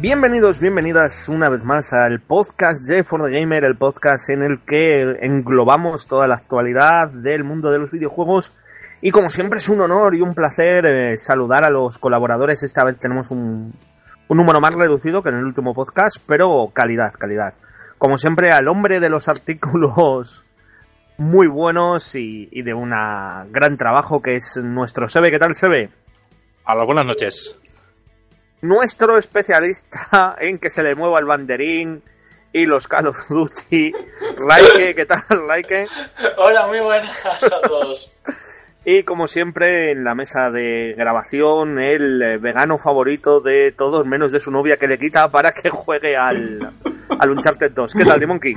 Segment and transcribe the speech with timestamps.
[0.00, 4.60] Bienvenidos, bienvenidas una vez más al podcast de For the Gamer, el podcast en el
[4.60, 8.52] que englobamos toda la actualidad del mundo de los videojuegos.
[9.00, 12.62] Y como siempre es un honor y un placer eh, saludar a los colaboradores.
[12.62, 13.74] Esta vez tenemos un,
[14.28, 17.54] un número más reducido que en el último podcast, pero calidad, calidad.
[17.98, 20.44] Como siempre, al hombre de los artículos
[21.16, 22.90] muy buenos y, y de un
[23.50, 25.32] gran trabajo que es nuestro Sebe.
[25.32, 25.90] ¿Qué tal, Sebe?
[26.64, 27.57] Hola, buenas noches
[28.60, 32.02] nuestro especialista en que se le mueva el banderín
[32.52, 33.92] y los Call of Duty.
[34.46, 35.86] Laike, ¿qué tal, Laike?
[36.38, 38.14] Hola, muy buenas a todos.
[38.84, 44.40] y como siempre, en la mesa de grabación, el vegano favorito de todos, menos de
[44.40, 46.72] su novia que le quita para que juegue al,
[47.18, 47.94] al Uncharted 2.
[47.94, 48.54] ¿Qué tal, Dimonky?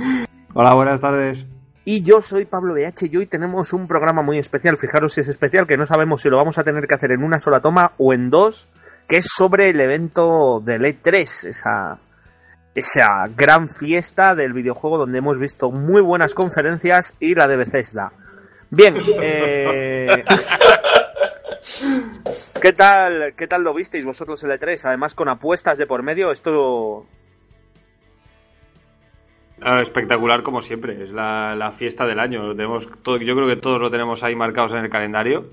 [0.54, 1.44] Hola, buenas tardes.
[1.84, 4.76] Y yo soy Pablo BH y hoy tenemos un programa muy especial.
[4.76, 7.24] Fijaros si es especial, que no sabemos si lo vamos a tener que hacer en
[7.24, 8.68] una sola toma o en dos
[9.12, 11.98] que es sobre el evento de E3, esa,
[12.74, 18.10] esa gran fiesta del videojuego donde hemos visto muy buenas conferencias y la de Bethesda.
[18.70, 20.24] Bien, eh...
[22.62, 24.82] ¿qué tal qué tal lo visteis vosotros el E3?
[24.86, 27.06] Además con apuestas de por medio, esto
[29.60, 32.56] ah, espectacular como siempre, es la, la fiesta del año.
[32.56, 35.50] Tenemos todo, yo creo que todos lo tenemos ahí marcados en el calendario.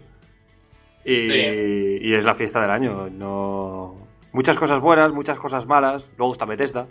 [1.05, 3.09] Y, es la fiesta del año.
[3.09, 3.95] No
[4.31, 6.03] Muchas cosas buenas, muchas cosas malas.
[6.17, 6.85] Luego está Bethesda.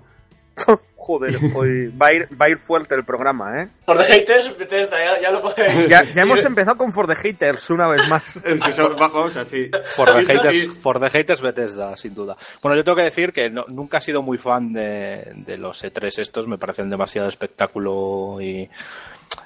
[0.96, 3.68] Joder, hoy va a, ir, va a ir fuerte el programa, ¿eh?
[3.86, 5.88] For the Haters, Bethesda, ya, lo podéis.
[5.88, 8.36] Ya, ya hemos empezado con For the Haters una vez más.
[8.44, 9.70] es que son, vamos así.
[9.94, 12.36] For the, haters, for the Haters, Bethesda, sin duda.
[12.60, 16.18] Bueno, yo tengo que decir que nunca he sido muy fan de, de los E3
[16.18, 16.46] estos.
[16.48, 18.68] Me parecen demasiado espectáculo y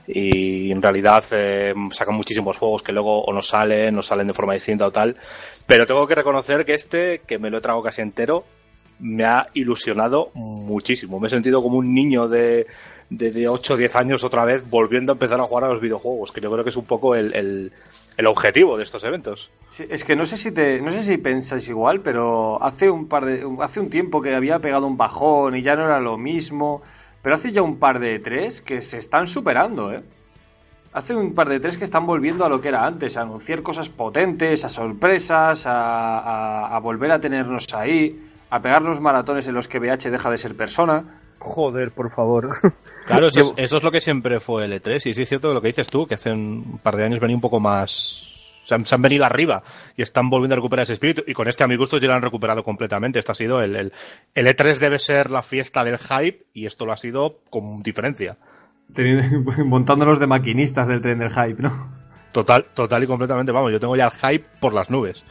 [0.06, 4.34] y en realidad eh, sacan muchísimos juegos que luego o no salen, no salen de
[4.34, 5.16] forma distinta o tal.
[5.66, 8.44] Pero tengo que reconocer que este, que me lo he trago casi entero,
[8.98, 11.20] me ha ilusionado muchísimo.
[11.20, 12.66] Me he sentido como un niño de,
[13.10, 16.32] de, 8 o 10 años otra vez volviendo a empezar a jugar a los videojuegos,
[16.32, 17.72] que yo creo que es un poco el, el,
[18.16, 19.50] el objetivo de estos eventos.
[19.78, 23.24] es que no sé si te, no sé si pensáis igual, pero hace un par
[23.24, 26.82] de, hace un tiempo que había pegado un bajón y ya no era lo mismo.
[27.22, 30.02] Pero hace ya un par de tres que se están superando, ¿eh?
[30.92, 33.62] Hace un par de tres que están volviendo a lo que era antes, a anunciar
[33.62, 39.68] cosas potentes, a sorpresas, a, volver a tenernos ahí, a pegar los maratones en los
[39.68, 41.20] que BH deja de ser persona.
[41.38, 42.50] Joder, por favor.
[43.04, 45.06] Claro, eso, eso, es lo que siempre fue el E3.
[45.06, 47.34] Y sí es cierto lo que dices tú, que hace un par de años venía
[47.34, 48.31] un poco más
[48.64, 49.62] se han, venido arriba
[49.96, 51.22] y están volviendo a recuperar ese espíritu.
[51.26, 53.18] Y con este, a mi gusto, ya lo han recuperado completamente.
[53.18, 53.92] Esto ha sido el, el,
[54.34, 58.36] el E3 debe ser la fiesta del hype y esto lo ha sido con diferencia.
[59.64, 62.02] Montándolos de maquinistas del tren del hype, ¿no?
[62.32, 63.52] Total, total y completamente.
[63.52, 65.24] Vamos, yo tengo ya el hype por las nubes.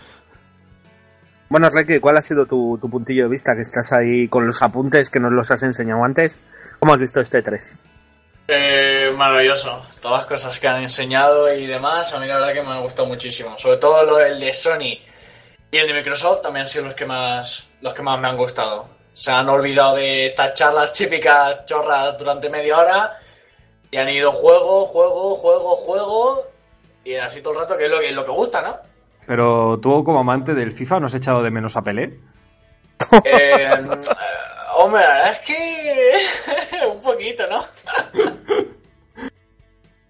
[1.49, 3.55] Bueno, Reque, ¿cuál ha sido tu, tu, puntillo de vista?
[3.55, 6.39] Que estás ahí con los apuntes que nos los has enseñado antes.
[6.79, 7.77] ¿Cómo has visto este 3?
[8.53, 9.81] Eh, maravilloso.
[10.01, 12.79] Todas las cosas que han enseñado y demás, a mí la verdad que me ha
[12.79, 13.57] gustado muchísimo.
[13.57, 14.99] Sobre todo lo, el de Sony
[15.71, 18.35] y el de Microsoft también han sido los que más, los que más me han
[18.35, 18.87] gustado.
[19.13, 23.17] Se han olvidado de estas charlas típicas chorras durante media hora
[23.89, 26.43] y han ido juego, juego, juego, juego
[27.05, 28.75] y así todo el rato que es lo que, lo que gusta, ¿no?
[29.27, 32.19] Pero tú como amante del FIFA no has echado de menos a Pelé.
[33.25, 33.69] Eh,
[34.81, 36.87] Hombre, la verdad es que.
[36.87, 37.61] un poquito, ¿no?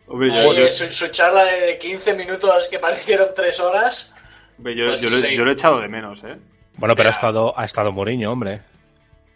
[0.08, 4.14] Hombre, su, charla de 15 minutos que parecieron 3 horas.
[4.58, 5.10] Hombre, yo, pues yo,
[5.44, 6.38] lo, he echado de menos, ¿eh?
[6.78, 8.62] Bueno, pero ha estado, ha estado Mourinho, hombre.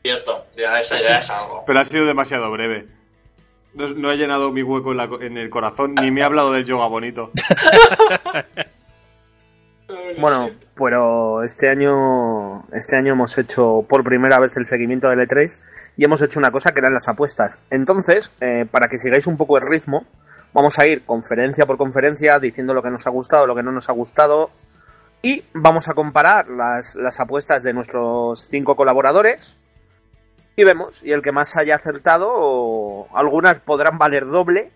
[0.02, 1.64] Cierto, ya es, ya es algo.
[1.66, 2.88] Pero ha sido demasiado breve.
[3.74, 6.54] No, no ha llenado mi hueco en, la, en el corazón, ni me ha hablado
[6.54, 7.32] del yoga bonito.
[10.20, 15.60] Bueno, pero este año, este año hemos hecho por primera vez el seguimiento del E3
[15.98, 17.60] y hemos hecho una cosa que eran las apuestas.
[17.70, 20.06] Entonces, eh, para que sigáis un poco el ritmo,
[20.56, 23.74] Vamos a ir conferencia por conferencia diciendo lo que nos ha gustado, lo que no
[23.74, 24.52] nos ha gustado.
[25.22, 29.58] Y vamos a comparar las, las apuestas de nuestros cinco colaboradores.
[30.56, 34.72] Y vemos, y el que más haya acertado, algunas podrán valer doble,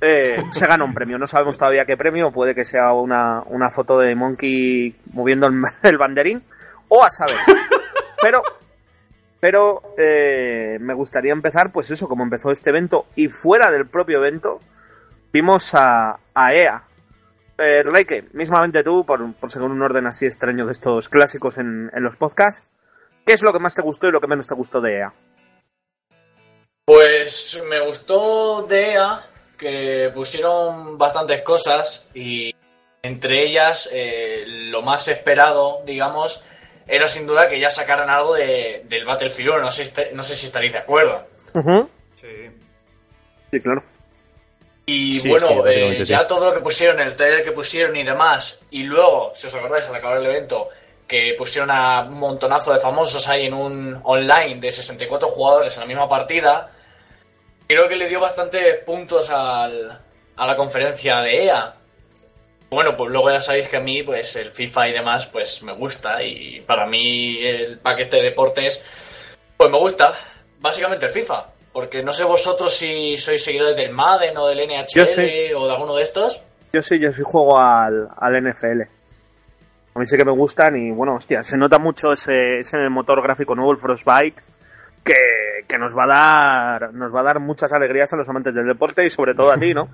[0.00, 1.18] eh, se gana un premio.
[1.18, 5.48] No sabemos todavía qué premio, puede que sea una, una foto de Monkey moviendo
[5.82, 6.42] el, banderín,
[6.88, 7.36] o a saber.
[8.20, 8.42] Pero,
[9.40, 14.18] pero eh, me gustaría empezar, pues eso, como empezó este evento, y fuera del propio
[14.18, 14.60] evento,
[15.32, 16.84] vimos a, EA.
[17.58, 21.90] Eh, Reike, mismamente tú, por, por seguir un orden así extraño de estos clásicos en,
[21.92, 22.64] en los podcasts,
[23.26, 24.98] ¿qué es lo que más te gustó y lo que menos te gustó de E
[24.98, 25.12] EA?
[26.84, 29.24] Pues me gustó de EA
[29.58, 32.54] que pusieron bastantes cosas y
[33.02, 36.42] entre ellas eh, lo más esperado, digamos,
[36.86, 39.60] era sin duda que ya sacaran algo de, del Battlefield 1.
[39.60, 41.26] No sé, si est- no sé si estaréis de acuerdo.
[42.20, 42.50] Sí.
[43.52, 43.82] Sí, claro.
[44.86, 48.04] Y Sí, bueno, sí, eh, ya todo lo que pusieron, el trailer que pusieron y
[48.04, 50.68] demás, y luego, si os acordáis, al acabar el evento,
[51.06, 55.80] que pusieron a un montonazo de famosos ahí en un online de 64 jugadores en
[55.80, 56.70] la misma partida,
[57.68, 60.00] creo que le dio bastantes puntos al-
[60.36, 61.74] a la conferencia de EA.
[62.70, 65.72] Bueno, pues luego ya sabéis que a mí, pues el FIFA y demás, pues me
[65.72, 68.82] gusta, y para mí el paquete de deportes,
[69.56, 70.14] pues me gusta,
[70.60, 71.46] básicamente el FIFA.
[71.72, 75.52] Porque no sé vosotros si sois seguidores del Madden o del NHL sí.
[75.54, 76.42] o de alguno de estos.
[76.72, 78.82] Yo sí, yo sí juego al, al NFL.
[79.94, 83.22] A mí sí que me gustan y bueno, hostia, se nota mucho ese, ese motor
[83.22, 84.42] gráfico nuevo, el Frostbite,
[85.04, 85.14] que,
[85.68, 86.06] que nos va a
[86.80, 89.50] dar nos va a dar muchas alegrías a los amantes del deporte y sobre todo
[89.52, 89.88] a ti, ¿no?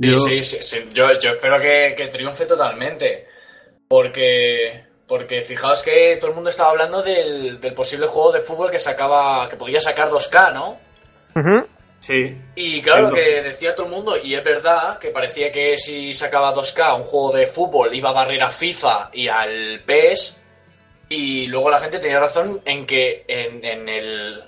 [0.00, 0.88] Sí, Yo- sí, sí, sí.
[0.92, 3.26] Yo, yo espero que, que triunfe totalmente.
[3.88, 8.70] Porque, porque fijaos que todo el mundo estaba hablando del, del posible juego de fútbol
[8.70, 10.78] que sacaba, que podía sacar 2K, ¿no?
[12.00, 12.36] Sí.
[12.56, 13.14] Y claro, Entiendo.
[13.30, 17.04] que decía todo el mundo, y es verdad, que parecía que si sacaba 2K un
[17.04, 20.40] juego de fútbol iba a barrer a FIFA y al PES.
[21.08, 24.42] Y luego la gente tenía razón en que en, en el,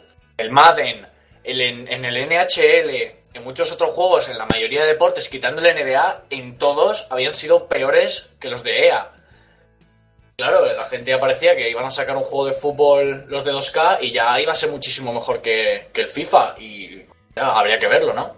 [0.50, 1.06] Madden,
[1.44, 2.90] en, el NHL,
[3.34, 7.34] en muchos otros juegos, en la mayoría de deportes, quitando el NBA, en todos habían
[7.34, 9.12] sido peores que los de EA.
[10.36, 13.52] Claro, la gente ya parecía que iban a sacar un juego de fútbol los de
[13.52, 16.54] 2K y ya iba a ser muchísimo mejor que, que el FIFA.
[16.58, 17.02] Y
[17.36, 18.34] ya, habría que verlo, ¿no?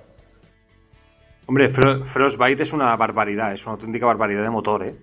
[1.46, 4.94] Hombre, Fro- Frostbite es una barbaridad, es una auténtica barbaridad de motor, ¿eh?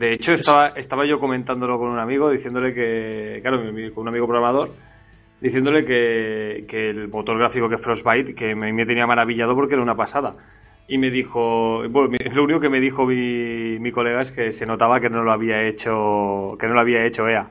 [0.00, 4.26] De hecho, estaba, estaba yo comentándolo con un amigo, diciéndole que, claro, con un amigo
[4.26, 4.70] programador,
[5.42, 9.74] diciéndole que, que el motor gráfico que es Frostbite, que me, me tenía maravillado porque
[9.74, 10.34] era una pasada.
[10.88, 14.64] Y me dijo, bueno, lo único que me dijo mi, mi colega es que se
[14.64, 17.50] notaba que no lo había hecho, que no lo había hecho EA.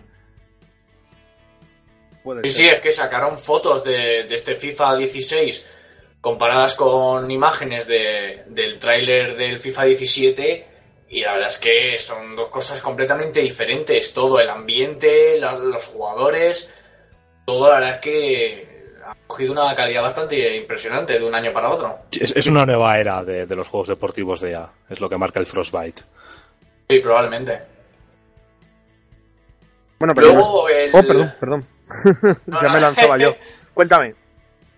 [2.44, 8.44] Sí, sí, es que sacaron fotos de, de este FIFA 16 comparadas con imágenes de-
[8.50, 10.66] del tráiler del FIFA 17
[11.10, 14.14] y la verdad es que son dos cosas completamente diferentes.
[14.14, 16.72] Todo el ambiente, la- los jugadores,
[17.46, 18.70] todo la verdad es que
[19.06, 21.98] ha cogido una calidad bastante impresionante de un año para otro.
[22.12, 25.18] Es, es una nueva era de, de los juegos deportivos de EA, es lo que
[25.18, 26.04] marca el Frostbite.
[26.90, 27.60] Sí, probablemente.
[30.00, 30.90] Bueno, pero Luego no- el...
[30.94, 31.68] Oh, perdón, perdón.
[32.46, 32.74] No, ya no.
[32.74, 33.36] me lanzaba yo.
[33.74, 34.16] Cuéntame.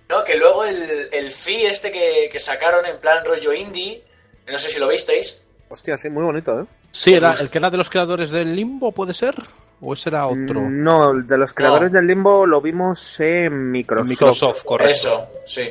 [0.10, 4.04] No, que luego el, el FI este que, que sacaron en plan rollo indie,
[4.48, 5.42] no sé si lo visteis.
[5.72, 6.66] Hostia, sí, muy bonito, ¿eh?
[6.92, 9.36] Sí, era el que era de los creadores del Limbo, ¿puede ser?
[9.80, 10.70] ¿O ese era otro?
[10.70, 11.98] No, el de los creadores No.
[11.98, 14.10] del Limbo lo vimos en Microsoft.
[14.10, 14.92] Microsoft, correcto.
[14.92, 15.70] Eso, sí.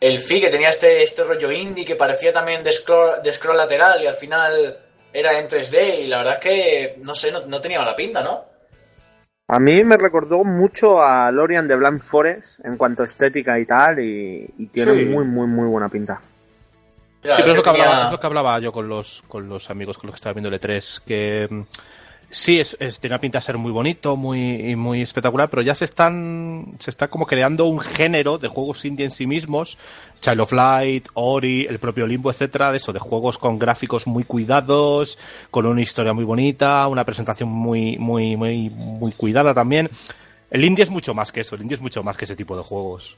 [0.00, 3.56] El FI que tenía este, este rollo indie que parecía también de scroll, de scroll
[3.58, 4.78] lateral y al final
[5.12, 8.22] era en 3D y la verdad es que, no sé, no, no tenía mala pinta,
[8.22, 8.44] ¿no?
[9.48, 13.66] A mí me recordó mucho a Lorian de Blind Forest en cuanto a estética y
[13.66, 15.04] tal, y, y tiene Sí.
[15.06, 16.20] muy, muy, muy buena pinta.
[17.22, 19.48] Sí, pero es lo, que tenía- hablaba, es lo que hablaba yo con los, con
[19.48, 21.60] los amigos con los que estaba viendo el E3, que mm,
[22.30, 25.84] sí, es, es- tiene pinta de ser muy bonito, muy, muy espectacular, pero ya se
[25.84, 29.76] están, se está como creando un género de juegos indie en sí mismos,
[30.20, 34.24] Child of Light, Ori, el propio Limbo, etcétera, de eso, de juegos con gráficos muy
[34.24, 35.18] cuidados,
[35.50, 39.90] con una historia muy bonita, una presentación muy, muy, muy, muy cuidada también.
[40.50, 42.56] El indie es mucho más que eso, el indie es mucho más que ese tipo
[42.56, 43.16] de juegos.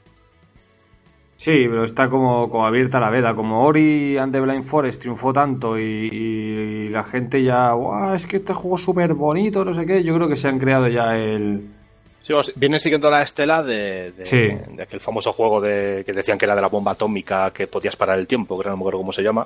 [1.35, 3.35] Sí, pero está como, como abierta la veda.
[3.35, 8.25] Como Ori and the Blind Forest triunfó tanto y, y la gente ya, "Guau, es
[8.27, 10.03] que este juego es súper bonito, no sé qué.
[10.03, 11.67] Yo creo que se han creado ya el.
[12.21, 14.37] Sí, vamos, vienen siguiendo la estela de, de, Sí.
[14.37, 17.97] de aquel famoso juego de, que decían que era de la bomba atómica que podías
[17.97, 19.45] parar el tiempo, que no me acuerdo cómo se llama.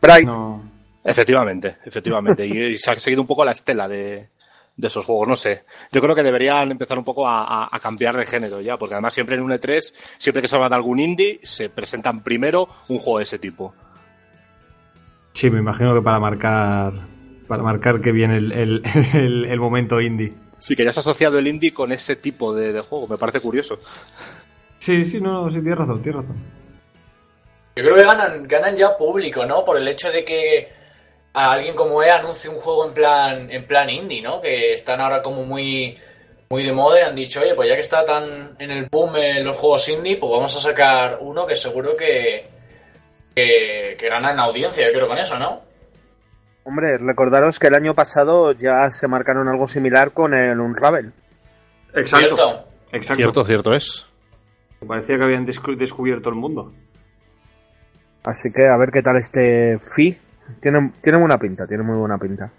[0.00, 0.62] Bright, No.
[1.02, 2.46] Efectivamente, efectivamente.
[2.46, 4.28] y, y se ha seguido un poco la estela de,
[4.76, 5.64] de esos juegos, no sé.
[5.92, 9.14] Yo creo que deberían empezar un poco a, a, cambiar de género ya, porque además
[9.14, 12.98] siempre en un E3, siempre que se habla de algún indie, se presentan primero un
[12.98, 13.74] juego de ese tipo.
[15.32, 16.92] Sí, me imagino que para marcar
[17.46, 18.82] para marcar que viene el, el,
[19.46, 20.32] el, momento indie.
[20.58, 23.18] Sí, que ya se ha asociado el indie con ese tipo de, de juego, me
[23.18, 23.78] parece curioso.
[24.78, 26.36] Sí, sí, no, sí, tienes razón, tienes razón.
[27.76, 29.64] Yo creo que ganan, ganan ya público, ¿no?
[29.64, 30.72] Por el hecho de que
[31.34, 34.40] a alguien como E anuncie un juego en plan, en plan indie, ¿no?
[34.40, 35.96] Que están ahora como muy,
[36.50, 39.16] muy de moda y han dicho, oye, pues ya que está tan en el boom
[39.16, 42.46] en los juegos indie, pues vamos a sacar uno que seguro que,
[43.34, 45.62] que, que gana en audiencia, yo creo, con eso, ¿no?
[46.64, 51.12] Hombre, recordaros que el año pasado ya se marcaron algo similar con el Unravel.
[51.94, 52.26] Exacto.
[52.36, 52.64] ¿Cierto?
[52.92, 53.16] Exacto.
[53.22, 54.06] Cierto, cierto es.
[54.86, 56.72] Parecía que habían descu- descubierto el mundo.
[58.24, 60.16] Así que a ver qué tal este Fi.
[60.60, 62.50] Tiene, tiene buena pinta, tiene muy buena pinta.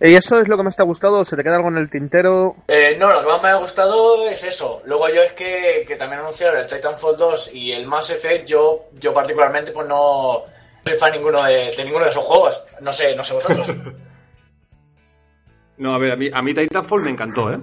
[0.00, 1.24] ¿Y eso es lo que más te ha gustado?
[1.24, 2.56] ¿Se te queda algo en el tintero?
[2.68, 4.82] Eh, no, lo que más me ha gustado es eso.
[4.86, 8.86] Luego yo es que, que también anunciaron el Titanfall 2 y el Mass Effect, yo,
[8.98, 10.42] yo particularmente pues no
[10.84, 12.60] soy fan ninguno de, de ninguno de esos juegos.
[12.80, 13.72] No sé, no sé vosotros.
[15.76, 17.58] No, a ver, a mí, a mí Titanfall me encantó, ¿eh?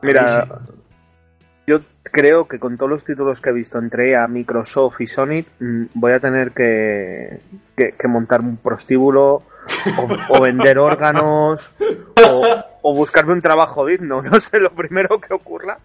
[0.00, 0.46] Mira,
[2.10, 5.84] creo que con todos los títulos que he visto entre EA, Microsoft y Sony, mm,
[5.94, 7.40] voy a tener que,
[7.76, 9.42] que, que montar un prostíbulo
[9.96, 11.72] o, o vender órganos
[12.24, 14.22] o, o buscarme un trabajo digno.
[14.30, 15.78] No sé, lo primero que ocurra.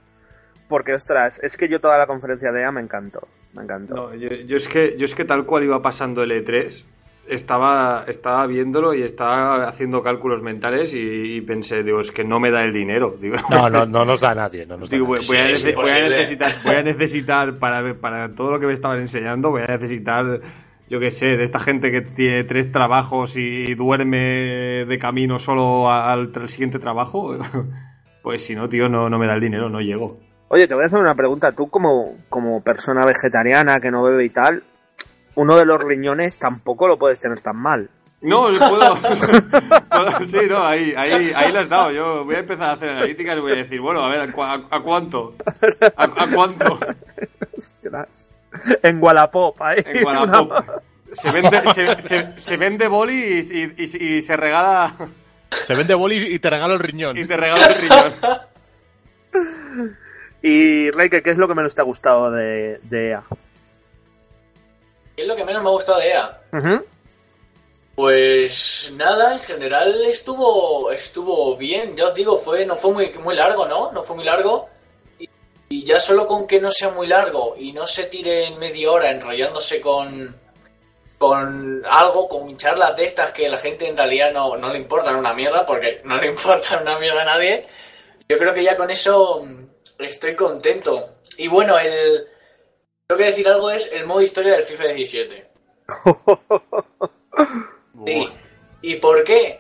[0.68, 3.28] Porque, ostras, es que yo toda la conferencia de EA me encantó.
[3.54, 3.96] Me encantó.
[3.96, 6.84] No, yo, yo es que, yo es que tal cual iba pasando el E3,
[7.28, 10.98] estaba, estaba viéndolo y estaba haciendo cálculos mentales y,
[11.38, 13.16] y pensé, digo, es que no me da el dinero.
[13.20, 14.66] Digo, No, no, no nos da a nadie.
[14.66, 15.28] No nos da Digo, voy, nadie.
[15.28, 18.74] voy a, Sí, voy necesitar, voy a necesitar para, ver- para todo lo que me
[18.74, 20.42] estaban enseñando, voy a necesitar,
[20.90, 25.90] yo qué sé, de esta gente que tiene tres trabajos y duerme de camino solo
[25.92, 27.38] al, siguiente trabajo.
[28.24, 30.18] Pues si no, tío, no, no me da el dinero, no llego.
[30.48, 31.52] Oye, te voy a hacer una pregunta.
[31.52, 34.64] Tú, como, como persona vegetariana que no bebe y tal,
[35.36, 37.90] uno de los riñones tampoco lo puedes tener tan mal.
[38.22, 38.98] No, puedo.
[39.02, 41.92] puedo- sí, no, ahí, ahí, ahí lo has dado.
[41.92, 44.32] Yo voy a empezar a hacer analíticas y voy a decir, bueno, a ver, ¿a,
[44.32, 45.36] cu- a- a cuánto?
[45.98, 46.80] ¿A, a cuánto?
[47.58, 48.28] Ostras.
[48.84, 49.80] En Wallapop, ahí.
[49.86, 50.54] En Wallapop.
[51.14, 54.96] Se vende, se, se- se vende boli y, y- y- y se regala
[55.66, 57.18] Se vende boli y te regalo el riñón.
[57.18, 58.14] y te regala el riñón.
[60.42, 63.24] Y Reike, ¿qué es lo que menos te ha gustado de, de EA?
[65.16, 66.42] ¿Qué es lo que menos me ha gustado de EA?
[67.96, 71.96] Pues nada, en general estuvo estuvo bien.
[71.96, 73.92] Ya os digo, fue no fue muy muy largo, ¿no?
[73.92, 74.68] No fue muy largo.
[75.20, 75.30] Y,
[75.70, 78.92] y ya solo con que no sea muy largo y no se tire en media
[78.92, 80.36] hora enrollándose con
[81.24, 85.16] con algo, con charlas de estas que la gente en realidad no, no le importan
[85.16, 87.66] una mierda, porque no le importan una mierda a nadie.
[88.28, 91.16] Yo creo que ya con eso mm, estoy contento.
[91.38, 92.28] Y bueno, el
[93.08, 95.48] tengo que decir algo es el modo historia del FIFA 17.
[98.06, 98.28] Sí.
[98.82, 99.60] ¿Y por qué?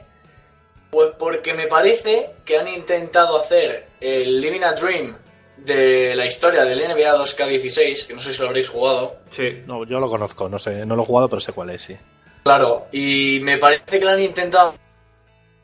[0.89, 5.17] Pues porque me parece que han intentado hacer el Living a Dream
[5.57, 9.15] de la historia del NBA 2K16, que no sé si lo habréis jugado.
[9.31, 9.63] Sí.
[9.65, 11.97] No, yo lo conozco, no sé, no lo he jugado, pero sé cuál es, sí.
[12.43, 14.73] Claro, y me parece que lo han intentado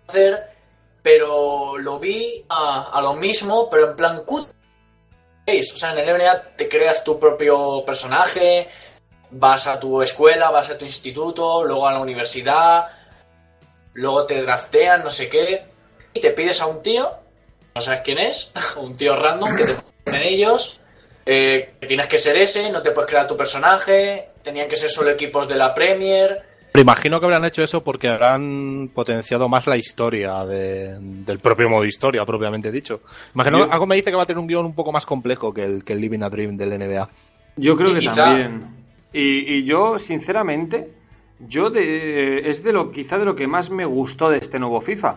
[0.08, 0.40] hacer,
[1.04, 4.48] pero lo vi a, a lo mismo, pero en plan cut.
[5.58, 8.68] O sea, en el NBA te creas tu propio personaje,
[9.32, 12.88] vas a tu escuela, vas a tu instituto, luego a la universidad,
[13.94, 15.66] luego te draftean, no sé qué,
[16.14, 17.12] y te pides a un tío,
[17.74, 19.76] no sabes quién es, un tío random que te
[20.06, 20.80] ponen ellos,
[21.26, 25.12] eh, tienes que ser ese, no te puedes crear tu personaje, tenían que ser solo
[25.12, 26.49] equipos de la Premier.
[26.72, 31.68] Pero imagino que habrán hecho eso porque habrán potenciado más la historia de- del propio
[31.70, 33.02] modo historia, propiamente dicho.
[33.34, 35.54] Imagino, Yo- algo me dice que va a tener un guion un poco más complejo
[35.54, 37.10] que el, que el Living a Dream del NBA.
[37.58, 38.62] Yo creo Y que quizá- también.
[39.12, 40.90] Y, y yo, sinceramente,
[41.40, 44.80] yo de, es de lo quizá de lo que más me gustó de este nuevo
[44.82, 45.16] FIFA.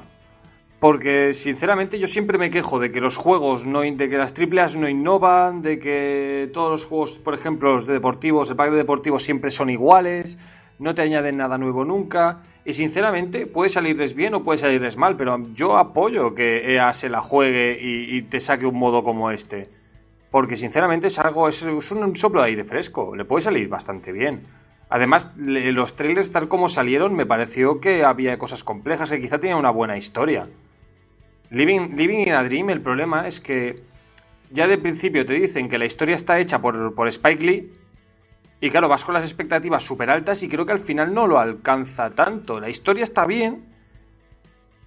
[0.81, 4.33] Porque, sinceramente, yo siempre me quejo de que los juegos, no, in- de que las
[4.35, 8.71] AAA no innovan, de que todos los juegos, por ejemplo, los de deportivos, el pack
[8.73, 10.37] de deportivos siempre son iguales,
[10.83, 12.43] no te añaden nada nuevo nunca.
[12.65, 17.09] Y, sinceramente, puede salirles bien o puede salirles mal, pero yo apoyo que EA se
[17.09, 19.69] la juegue y, te saque un modo como este.
[20.31, 24.43] Porque sinceramente es algo, es, un soplo de aire fresco, le puede salir bastante bien.
[24.91, 29.57] Además, los trailers tal como salieron me pareció que había cosas complejas, que quizá tenía
[29.57, 30.47] una buena historia.
[31.51, 33.83] Living, Living in a Dream, el problema es que
[34.51, 37.82] ya de principio te dicen que la historia está hecha por Spike Lee
[38.63, 41.39] y claro, vas con las expectativas súper altas y creo que al final no lo
[41.39, 42.61] alcanza tanto.
[42.61, 43.65] La historia está bien,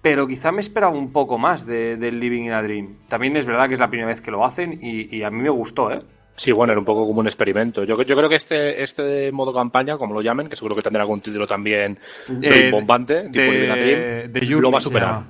[0.00, 2.96] pero quizá me esperaba un poco más de, del Living in a Dream.
[3.08, 5.42] También es verdad que es la primera vez que lo hacen y, y a mí
[5.42, 6.00] me gustó, ¿eh?
[6.36, 7.84] Sí, bueno, era un poco como un experimento.
[7.84, 11.02] Yo, yo creo que este, este modo campaña, como lo llamen, que seguro que tendrá
[11.02, 11.98] algún título también
[12.42, 15.22] Eh, bombante, tipo Living in a Dream, de, de lo va a superar.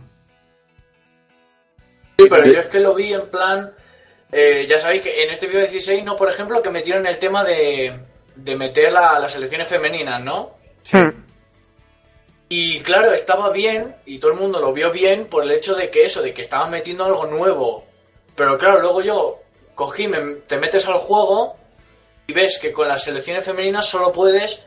[2.19, 3.71] Sí, pero yo es que lo vi en plan.
[4.33, 6.17] eh, ya sabéis que en este video 16, ¿no?
[6.17, 7.93] Por ejemplo, que metieron el tema de,
[8.37, 10.52] de meter la- las selecciones femeninas, ¿no?
[12.49, 15.90] Y claro, estaba bien, y todo el mundo lo vio bien por el hecho de
[15.90, 17.85] que eso, de que estaban metiendo algo nuevo.
[18.37, 19.38] Pero claro, luego yo
[19.75, 21.57] cogí, me- te metes al juego
[22.26, 24.64] y ves que con las selecciones femeninas solo puedes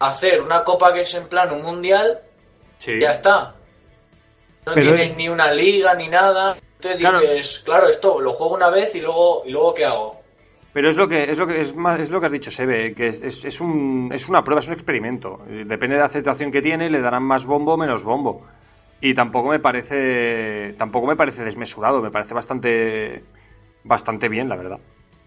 [0.00, 2.20] hacer una copa que es en plan un mundial
[2.80, 2.92] Sí.
[2.92, 3.54] y ya está.
[4.66, 6.56] No Pero tienes es- ni una liga ni nada.
[6.76, 7.20] Entonces Claro.
[7.20, 10.19] dices, claro, esto lo juego una vez y luego, y luego ¿qué hago?
[10.72, 12.94] Pero es lo que es lo que es más es lo que has dicho Sebe,
[12.94, 15.42] que es, es, es un, es una prueba, es un experimento.
[15.48, 18.46] Depende de la aceptación que tiene, le darán más bombo o menos bombo.
[19.00, 23.24] Y tampoco me parece tampoco me parece desmesurado, me parece bastante
[23.82, 24.78] bastante bien, la verdad.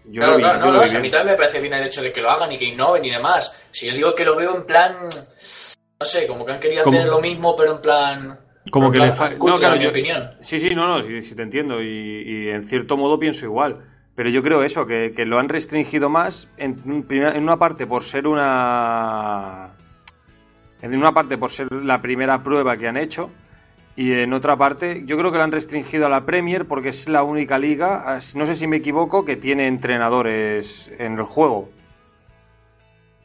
[0.06, 1.36] Yo claro, lo vi, claro, yo no, lo no, vi si a mí también me
[1.36, 3.68] parece bien el hecho de que lo hagan y que innoven y demás.
[3.70, 7.06] Si yo digo que lo veo en plan, no sé, como que han querido hacer
[7.08, 8.38] lo mismo, pero en plan...
[8.70, 10.30] Como en que plan le fa- cutre, no, claro, en mi yo- opinión.
[10.40, 13.82] Sí, sí, no, no, sí, sí te entiendo y, y en cierto modo pienso igual.
[14.14, 18.04] Pero yo creo eso, que, que lo han restringido más en, en una parte por
[18.04, 19.70] ser una...
[20.82, 23.30] En una parte por ser la primera prueba que han hecho
[23.96, 27.08] y en otra parte yo creo que lo han restringido a la Premier porque es
[27.08, 31.68] la única liga, no sé si me equivoco, que tiene entrenadores en el juego.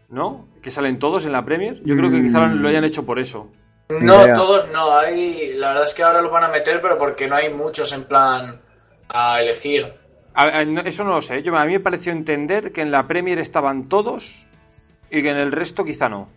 [0.10, 0.48] ¿No?
[0.62, 1.82] Que salen todos en la Premier.
[1.84, 3.52] Yo creo que quizá lo, hayan hecho por eso.
[3.90, 5.54] No, todos no, hay...
[5.56, 8.06] La verdad es que ahora lo van a meter, pero porque no hay muchos en
[8.06, 8.60] plan
[9.08, 9.92] a elegir.
[10.40, 11.44] A- a- no, eso no lo sé.
[11.44, 14.46] Yo, a mí me pareció entender que en la Premier estaban todos
[15.12, 16.30] y que en el resto quizá no.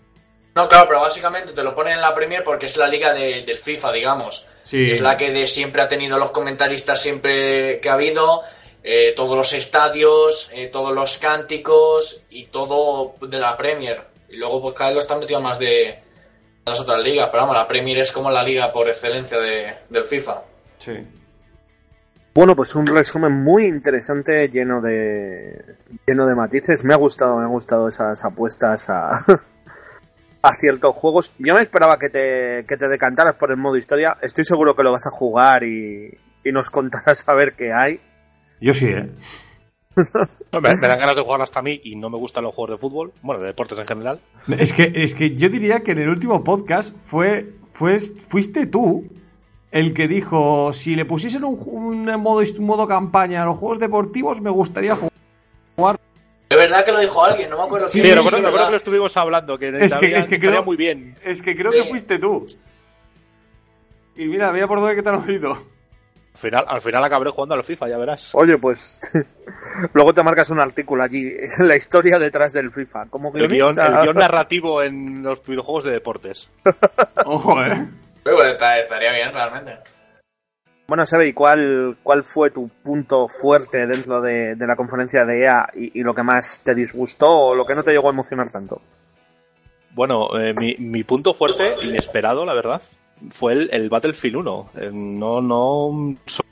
[0.54, 3.42] No, claro, pero básicamente te lo ponen en la Premier porque es la liga de-
[3.42, 4.46] del FIFA, digamos.
[4.64, 4.90] Sí.
[4.90, 8.42] Es la que de siempre ha tenido los comentaristas siempre que ha habido,
[8.82, 14.00] eh, todos los estadios, eh, todos los cánticos y todo de la Premier.
[14.28, 15.98] Y luego pues cada vez lo están metiendo más de
[16.66, 20.04] las otras ligas, pero vamos, la Premier es como la liga por excelencia de, del
[20.06, 20.42] FIFA.
[20.84, 20.92] Sí.
[22.34, 26.82] Bueno, pues un resumen muy interesante, lleno de lleno de matices.
[26.82, 29.10] Me ha gustado, me ha gustado esas apuestas a,
[30.42, 31.34] a ciertos juegos.
[31.38, 34.16] Yo me esperaba que te, que te decantaras por el modo historia.
[34.22, 38.00] Estoy seguro que lo vas a jugar y, y nos contarás a ver qué hay.
[38.60, 39.10] Yo sí, ¿eh?
[40.52, 42.72] Me, me dan ganas de jugar hasta a mí y no me gustan los juegos
[42.72, 44.20] de fútbol, bueno, de deportes en general.
[44.58, 49.06] Es que, es que yo diría que en el último podcast fue, fue fuiste tú
[49.72, 53.80] el que dijo, si le pusiesen un, un modo, un modo campaña a los juegos
[53.80, 54.96] deportivos, me gustaría
[55.76, 55.98] jugar.
[56.48, 58.70] Es verdad que lo dijo alguien, no me acuerdo Sí, quién, recuerdo, es recuerdo que
[58.72, 61.16] lo estuvimos hablando, que, Es que- es que estaría creo- muy bien.
[61.24, 61.82] Es que creo Sí.
[61.82, 62.46] que fuiste tú.
[64.16, 65.52] Y mira, mira por dónde que te han oído.
[66.34, 68.34] Al final, al final acabaré jugando al FIFA, ya verás.
[68.34, 69.00] Oye, pues
[69.94, 71.30] luego te marcas un artículo allí,
[71.60, 73.06] la historia detrás del FIFA.
[73.08, 76.50] Como El guion, el guion narrativo en los videojuegos de deportes.
[77.24, 77.86] Ojo, ¿eh?
[78.24, 79.78] Está- estaría bien realmente.
[80.86, 85.42] Bueno, Sebe, ¿y cuál, cuál fue tu punto fuerte dentro de, de la conferencia de
[85.42, 88.12] EA y, y lo que más te disgustó o lo que no te llegó a
[88.12, 88.80] emocionar tanto?
[89.94, 92.82] Bueno, eh, mi, mi punto fuerte, inesperado, la verdad,
[93.30, 94.70] fue el, el Battlefield 1.
[94.76, 96.46] Eh, no, no soy,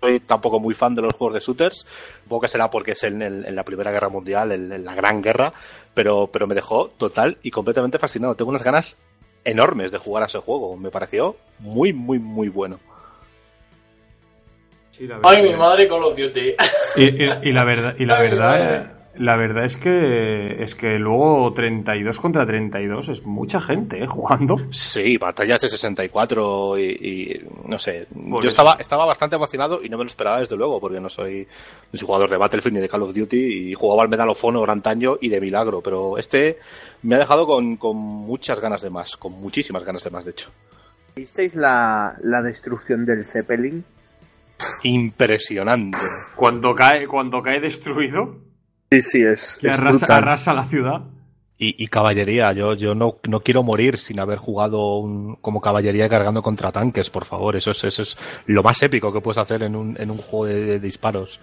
[0.00, 1.86] soy tampoco muy fan de los juegos de shooters.
[2.24, 4.94] Supongo que será porque es en, el- en la Primera Guerra Mundial, en, en la
[4.94, 5.52] Gran Guerra,
[5.94, 8.34] pero, pero me dejó total y completamente fascinado.
[8.34, 8.98] Tengo unas ganas
[9.48, 10.76] enormes de jugar a ese juego.
[10.76, 12.78] Me pareció muy, muy, muy bueno.
[14.92, 15.30] Sí, la verdad.
[15.36, 16.54] Ay, mi madre Call of Duty.
[16.96, 21.52] Y, y- y la verdad, y la verdad, la verdad es que es que luego
[21.52, 24.06] 32 contra 32 es mucha gente ¿eh?
[24.08, 24.56] jugando.
[24.70, 28.06] Sí, batallas de 64 y, y no sé.
[28.12, 28.48] Por yo eso.
[28.48, 31.46] estaba, estaba bastante emocionado y no me lo esperaba desde luego, porque no soy,
[31.92, 34.44] no soy jugador de Battlefield ni de Call of Duty y jugaba al Medal of
[34.44, 36.58] Honor antaño y de milagro, pero este
[37.02, 40.30] me ha dejado con, con muchas ganas de más, con muchísimas ganas de más, de
[40.32, 40.50] hecho.
[41.16, 43.84] ¿Visteis la, la destrucción del Zeppelin?
[44.82, 45.98] Impresionante.
[46.36, 48.47] Cuando cae, cuando cae destruido,
[48.90, 51.00] Sí, sí, es, que es arrasa, la ciudad.
[51.60, 56.08] Y, y caballería, yo, yo no, no quiero morir sin haber jugado un- como caballería
[56.08, 57.56] cargando contra tanques, por favor.
[57.56, 60.46] Eso es, eso es lo más épico que puedes hacer en un, en un juego
[60.46, 61.40] de- de disparos.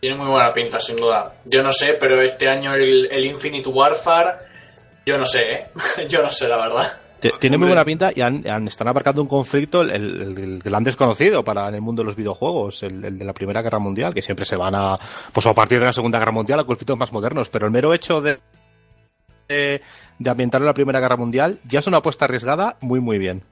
[0.00, 1.34] Tiene muy buena pinta, sin duda.
[1.44, 4.30] Yo no sé, pero este año el, el Infinite Warfare,
[5.04, 5.66] yo no sé, ¿eh?
[6.08, 6.92] yo no sé, la verdad.
[7.20, 10.58] T- Tiene muy buena pinta y han, han- están abarcando un conflicto, el, el- el
[10.62, 13.78] gran desconocido para en el mundo de los videojuegos, el, el de la Primera Guerra
[13.78, 14.98] Mundial, que siempre se van a,
[15.32, 17.92] pues a partir de la Segunda Guerra Mundial a conflictos más modernos, pero el mero
[17.92, 18.38] hecho de,
[19.48, 19.82] de,
[20.18, 23.42] de ambientarlo en la Primera Guerra Mundial ya es una apuesta arriesgada muy, muy bien.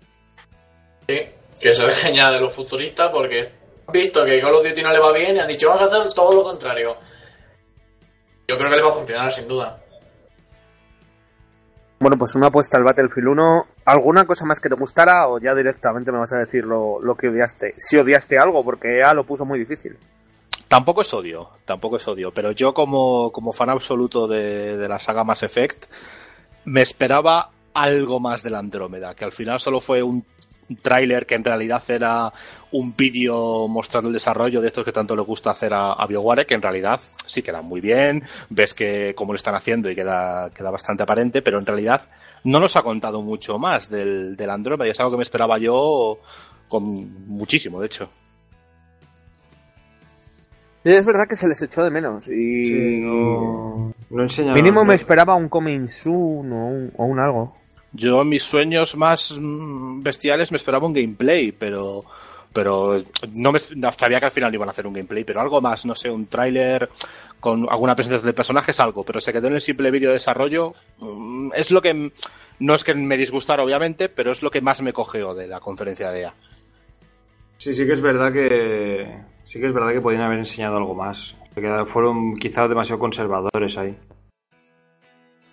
[1.07, 1.19] Sí,
[1.61, 3.41] que se ve genial de los futuristas porque
[3.87, 5.87] han visto que Call of Duty no le va bien y han dicho vamos a
[5.87, 6.97] hacer todo lo contrario.
[8.47, 9.79] Yo creo que le va a funcionar sin duda.
[12.09, 13.67] Bueno, pues una apuesta al Battlefield 1.
[13.85, 17.15] ¿Alguna cosa más que te gustara o ya directamente me vas a decir lo, lo
[17.15, 17.75] que odiaste?
[17.77, 19.99] Si odiaste algo, porque ya lo puso muy difícil.
[20.69, 24.99] Tampoco es odio, tampoco es odio, pero yo como, como fan absoluto de, de la
[24.99, 25.85] saga Mass Effect
[26.65, 30.25] me esperaba algo más de la Andrómeda, que al final solo fue un
[30.77, 32.33] tráiler que en realidad era
[32.73, 36.47] un vídeo mostrando el desarrollo de estos que tanto le gusta hacer a, a BioWare,
[36.47, 40.51] que en realidad sí queda muy bien, ves que cómo lo están haciendo y queda,
[40.51, 42.09] queda bastante aparente, pero en realidad
[42.45, 45.59] no nos ha contado mucho más del, del Andrómeda y es algo que me esperaba
[45.59, 46.19] yo
[46.69, 46.83] con
[47.27, 48.11] muchísimo, de hecho.
[50.85, 54.85] Sí, es verdad que se les echó de menos y Sí, no, no enseñaron mínimo
[54.85, 57.57] me esperaba un coming soon o un, o un algo.
[57.93, 62.05] Yo mis sueños más mm, bestiales me esperaba un gameplay, pero
[62.53, 63.03] pero
[63.35, 65.95] no me sabía que al final iban a hacer un gameplay, pero algo más, no
[65.95, 66.89] sé, un tráiler
[67.39, 70.73] con alguna presencia de personajes, algo, pero se quedó en el simple vídeo de desarrollo.
[70.99, 72.11] mm, Es lo que
[72.59, 75.61] no es que me disgustara obviamente, pero es lo que más me cogeó de la
[75.61, 76.35] conferencia de EA.
[77.59, 80.95] Sí, sí que es verdad que sí que es verdad que podían haber enseñado algo
[80.95, 81.37] más.
[81.93, 83.97] Fueron quizás demasiado conservadores ahí.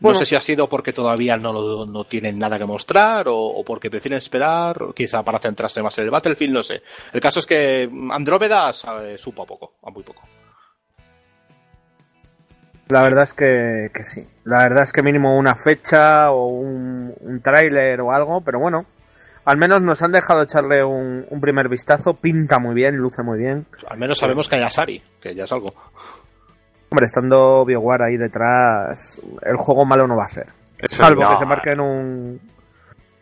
[0.01, 3.36] No sé si ha sido porque todavía no, lo- no tienen nada que mostrar o,
[3.38, 6.81] o porque prefieren esperar, o quizá para centrarse más en el Battlefield, no sé.
[7.13, 10.21] El caso es que Andrómeda supo a poco, a muy poco.
[12.89, 14.27] La verdad es que, que sí.
[14.43, 18.86] La verdad es que mínimo una fecha o un, un tráiler o algo, pero bueno.
[19.45, 22.15] Al menos nos han dejado echarle un, un primer vistazo.
[22.15, 23.65] Pinta muy bien, luce muy bien.
[23.88, 25.73] Al menos sabemos que hay Asari, que ya es algo.
[26.95, 30.47] Hombre, estando BioWare ahí detrás, el juego malo no va a ser.
[30.86, 31.31] Salvo no.
[31.31, 32.39] que se marquen un,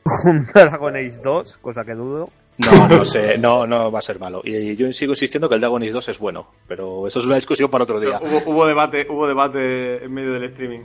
[0.25, 2.29] un Dragon Age 2, cosa que dudo.
[2.59, 4.41] No, no sé, no, no va a ser malo.
[4.43, 7.33] Y yo sigo insistiendo que el Dragon Age 2 es bueno, pero eso es una
[7.33, 8.19] discusión para otro día.
[8.21, 10.81] Hubo, hubo debate, hubo debate en medio del streaming.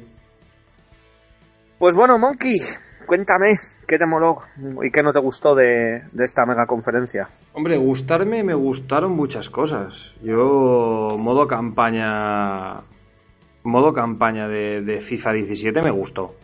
[1.78, 2.58] Pues bueno, Monkey,
[3.08, 3.54] cuéntame
[3.88, 4.36] qué te moló
[4.84, 7.28] y qué no te gustó de, esta mega conferencia.
[7.54, 10.14] Hombre, gustarme me gustaron muchas cosas.
[10.22, 12.82] Yo, modo campaña.
[13.64, 16.34] Modo campaña de, de FIFA 17 me gustó.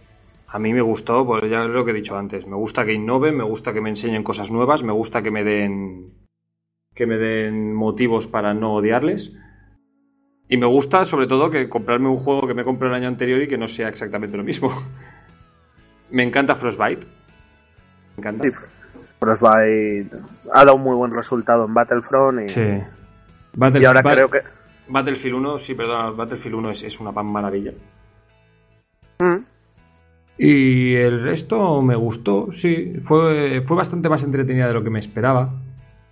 [0.49, 2.47] A mí me gustó, pues ya es lo que he dicho antes.
[2.47, 5.45] Me gusta que innoven, me gusta que me enseñen cosas nuevas, me gusta que me
[5.45, 6.13] den.
[6.95, 9.33] que me den motivos para no odiarles.
[10.49, 13.43] Y me gusta, sobre todo, que comprarme un juego que me compré el año anterior
[13.43, 14.71] y que no sea exactamente lo mismo.
[16.11, 17.07] me encanta Frostbite.
[18.17, 18.45] Me encanta.
[18.45, 18.51] Sí,
[19.19, 20.11] Frostbite
[20.53, 22.61] ha dado un muy buen resultado en Battlefront y, Sí.
[22.63, 24.41] y ahora creo que...
[24.87, 27.73] Battlefield 1, sí, perdón, Battlefield 1 es, es una pan maravilla.
[29.19, 29.37] Mm,
[30.37, 34.99] Y el resto me gustó, sí, fue, fue bastante más entretenida de lo que me
[34.99, 35.55] esperaba.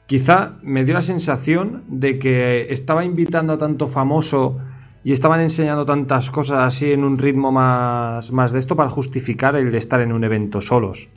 [0.06, 4.58] Quizá me dio la sensación de que estaba invitando a tanto famoso
[5.04, 9.56] y estaban enseñando tantas cosas así en un ritmo más, más de esto para justificar
[9.56, 11.08] el estar en un evento solos.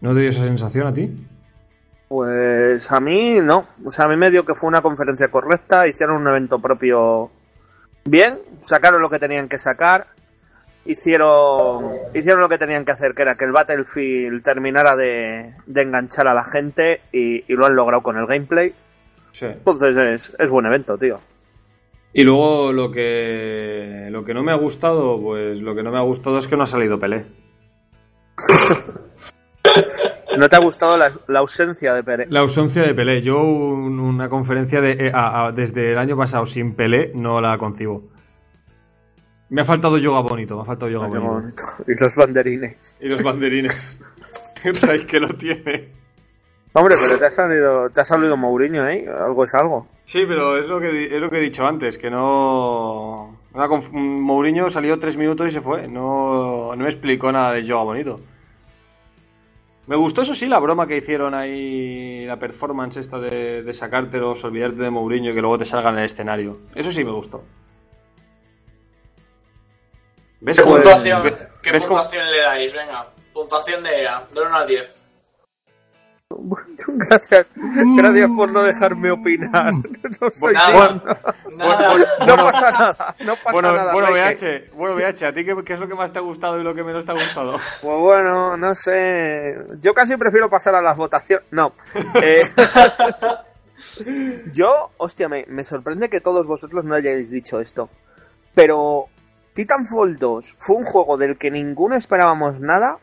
[0.00, 1.10] ¿No te dio esa sensación a ti?
[2.08, 3.66] Pues a mí no.
[3.84, 7.30] O sea, a mí me dio que fue una conferencia correcta, hicieron un evento propio
[8.04, 10.08] bien, sacaron lo que tenían que sacar,
[10.84, 15.82] hicieron, hicieron lo que tenían que hacer, que era que el Battlefield terminara de, de
[15.82, 18.74] enganchar a la gente y, y lo han logrado con el gameplay.
[19.32, 19.46] Sí.
[19.46, 21.18] Entonces es, es buen evento, tío.
[22.16, 25.98] Y luego lo que lo que no me ha gustado, pues lo que no me
[25.98, 27.26] ha gustado es que no ha salido Pelé.
[30.36, 32.26] ¿No te ha gustado la, la ausencia de Pérez?
[32.30, 33.22] La ausencia de Pelé.
[33.22, 37.40] Yo un- una conferencia de eh, a- a- desde el año pasado sin Pelé no
[37.40, 38.08] la concibo.
[39.50, 41.30] Me ha faltado yoga bonito, me ha faltado yoga bonito.
[41.30, 41.62] bonito.
[41.86, 42.96] Y los banderines.
[43.00, 44.00] Y los banderines.
[45.08, 45.92] Que lo tiene.
[46.76, 49.06] Hombre, pero te ha salido, te ha salido Mourinho, ¿eh?
[49.08, 49.86] Algo es algo.
[50.06, 54.68] Sí, pero es lo que es lo que he dicho antes, que no una Mourinho
[54.68, 55.86] salió tres minutos y se fue.
[55.86, 58.20] No, no me explicó nada de yoga bonito.
[59.86, 64.42] Me gustó eso sí la broma que hicieron ahí, la performance esta de, de sacártelos,
[64.42, 66.58] olvidarte de Mourinho y que luego te salga en el escenario.
[66.74, 67.44] Eso sí me gustó.
[70.40, 71.22] ¿Ves ¿Qué puntuación,
[71.62, 72.74] ¿qué ves puntuación le dais?
[72.74, 75.03] Venga, puntuación de EA, de 1 al 10.
[76.86, 77.46] Gracias,
[77.96, 79.72] gracias por no dejarme opinar.
[80.20, 81.56] No soy Nada, digno.
[81.56, 81.94] nada.
[82.26, 83.92] No pasa nada, no pasa Bueno, nada.
[83.92, 84.08] bueno.
[84.12, 86.64] BH, bueno, BH, ¿a ti qué, qué es lo que más te ha gustado y
[86.64, 87.58] lo que menos te ha gustado?
[87.82, 89.56] Pues bueno, no sé.
[89.80, 91.46] Yo casi prefiero pasar a las votaciones.
[91.50, 91.72] No.
[92.14, 92.42] Eh,
[94.52, 97.88] yo, hostia, me, me sorprende que todos vosotros no hayáis dicho esto.
[98.54, 99.06] Pero
[99.54, 102.98] Titanfall 2 fue un juego del que ninguno esperábamos nada.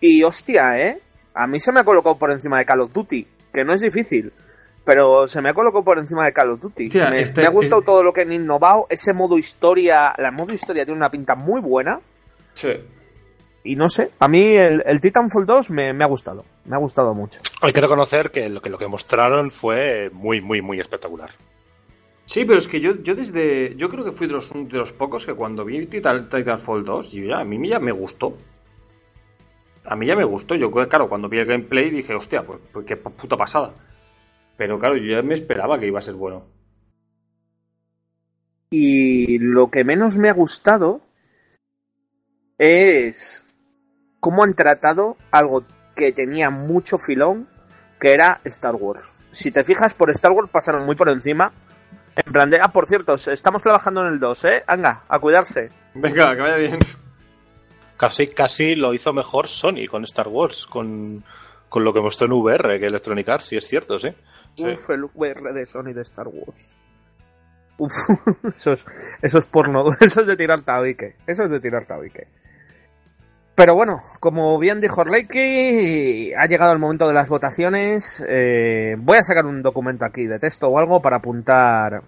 [0.00, 1.00] Y hostia, ¿eh?
[1.36, 3.80] A mí se me ha colocado por encima de Call of Duty, que no es
[3.80, 4.32] difícil,
[4.84, 6.88] pero se me ha colocado por encima de Call of Duty.
[6.88, 10.14] Tía, me, este- me ha gustado este- todo lo que han innovado, ese modo historia,
[10.18, 12.00] la modo historia tiene una pinta muy buena.
[12.54, 12.70] Sí.
[13.64, 16.78] Y no sé, a mí el, el Titanfall 2 me, me ha gustado, me ha
[16.78, 17.40] gustado mucho.
[17.62, 21.30] Hay que reconocer que lo que, lo que mostraron fue muy, muy, muy espectacular.
[22.26, 23.74] Sí, pero es que yo, yo desde.
[23.76, 27.12] Yo creo que fui de los, de los pocos que cuando vi Titan- Titanfall 2,
[27.12, 28.36] yo ya, a mí ya me gustó.
[29.88, 30.54] A mí ya me gustó.
[30.54, 33.74] Yo, claro, cuando vi el gameplay dije, hostia, pues, pues qué puta pasada.
[34.56, 36.44] Pero claro, yo ya me esperaba que iba a ser bueno.
[38.70, 41.00] Y lo que menos me ha gustado
[42.58, 43.46] es
[44.20, 47.48] cómo han tratado algo que tenía mucho filón,
[48.00, 49.08] que era Star Wars.
[49.30, 51.52] Si te fijas, por Star Wars pasaron muy por encima.
[52.16, 54.64] En plan de, ah, por cierto, estamos trabajando en el 2, ¿eh?
[54.66, 55.70] Anga, a cuidarse.
[55.94, 56.78] Venga, que vaya bien.
[57.96, 61.24] Casi, casi lo hizo mejor Sony con Star Wars, con,
[61.68, 64.08] con lo que mostró en VR que Electronic Arts, si es cierto, sí.
[64.58, 66.68] Uf, el VR de Sony de Star Wars.
[67.78, 67.92] Uf,
[68.54, 68.86] eso es,
[69.22, 72.26] eso es porno, eso es de tirar tabique, eso es de tirar tabique.
[73.54, 78.22] Pero bueno, como bien dijo Reiki, ha llegado el momento de las votaciones.
[78.28, 82.02] eh, voy a sacar un documento aquí de texto o algo para apuntar,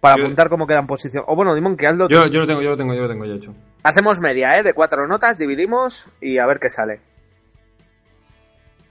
[0.00, 1.22] para Yo- apuntar cómo quedan posición.
[1.28, 2.08] O bueno, Dimon, que hazlo.
[2.08, 3.54] Yo, yo lo tengo, yo lo tengo, yo lo tengo ya hecho.
[3.86, 4.64] Hacemos media, ¿eh?
[4.64, 7.00] De cuatro notas, dividimos y a ver qué sale.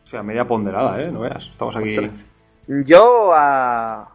[0.05, 1.11] O sea, media ponderada, ¿eh?
[1.11, 1.43] No veas.
[1.51, 1.97] Estamos aquí.
[1.97, 2.25] Ostras.
[2.65, 4.09] Yo a.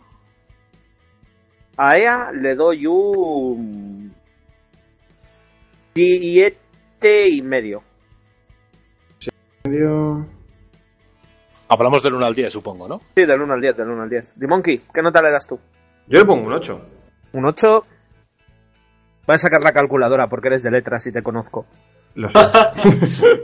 [1.77, 4.15] A EA le doy un.
[5.95, 7.83] Siete y medio.
[9.65, 10.27] Medio...
[11.69, 13.03] Hablamos del 1 al 10, supongo, ¿no?
[13.15, 14.33] Sí, del 1 al 10, del 1 al 10.
[14.35, 15.61] Dimonkey, ¿qué nota le das tú?
[16.07, 16.81] Yo le pongo un 8.
[17.35, 17.85] Un 8.
[19.31, 21.65] Voy a sacar la calculadora porque eres de letras y te conozco.
[22.17, 22.41] Lo sé.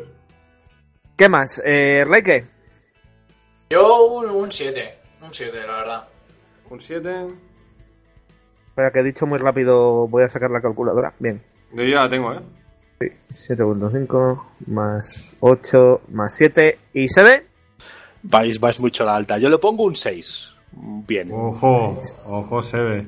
[1.16, 1.62] ¿Qué más?
[1.64, 2.44] Eh, Reike,
[3.70, 4.98] Yo un 7.
[5.22, 6.08] Un 7, la verdad.
[6.70, 7.26] un 7.
[8.66, 11.14] espera que he dicho muy rápido, voy a sacar la calculadora.
[11.20, 11.40] Bien.
[11.72, 13.12] Yo ya la tengo, ¿eh?
[13.30, 17.46] 7.5 más 8 más 7 y se ve.
[18.24, 19.38] Vais, vais mucho a la alta.
[19.38, 20.56] Yo le pongo un 6.
[21.06, 21.30] Bien.
[21.30, 21.96] Ojo,
[22.26, 23.06] ojo, se ve.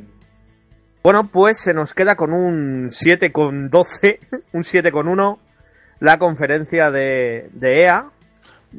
[1.08, 4.20] Bueno, pues se nos queda con un 7 con 12,
[4.52, 5.38] un 7 con 1,
[6.00, 8.10] la conferencia de, de EA.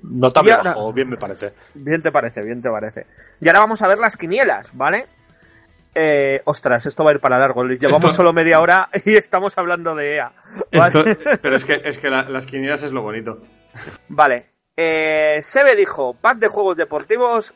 [0.03, 1.53] Notable Y ahora- bajo, bien me parece.
[1.73, 3.07] Bien te parece, bien te parece.
[3.41, 5.07] Y ahora vamos a ver las quinielas, ¿vale?
[5.95, 7.63] Eh, ostras, esto va a ir para largo.
[7.63, 10.31] Llevamos Esto- solo media hora y estamos hablando de EA.
[10.71, 10.99] ¿vale?
[11.09, 13.41] Esto- pero es que, es que la- las quinielas es lo bonito.
[14.07, 14.51] Vale.
[14.77, 17.55] Eh, Sebe dijo, pack de juegos deportivos,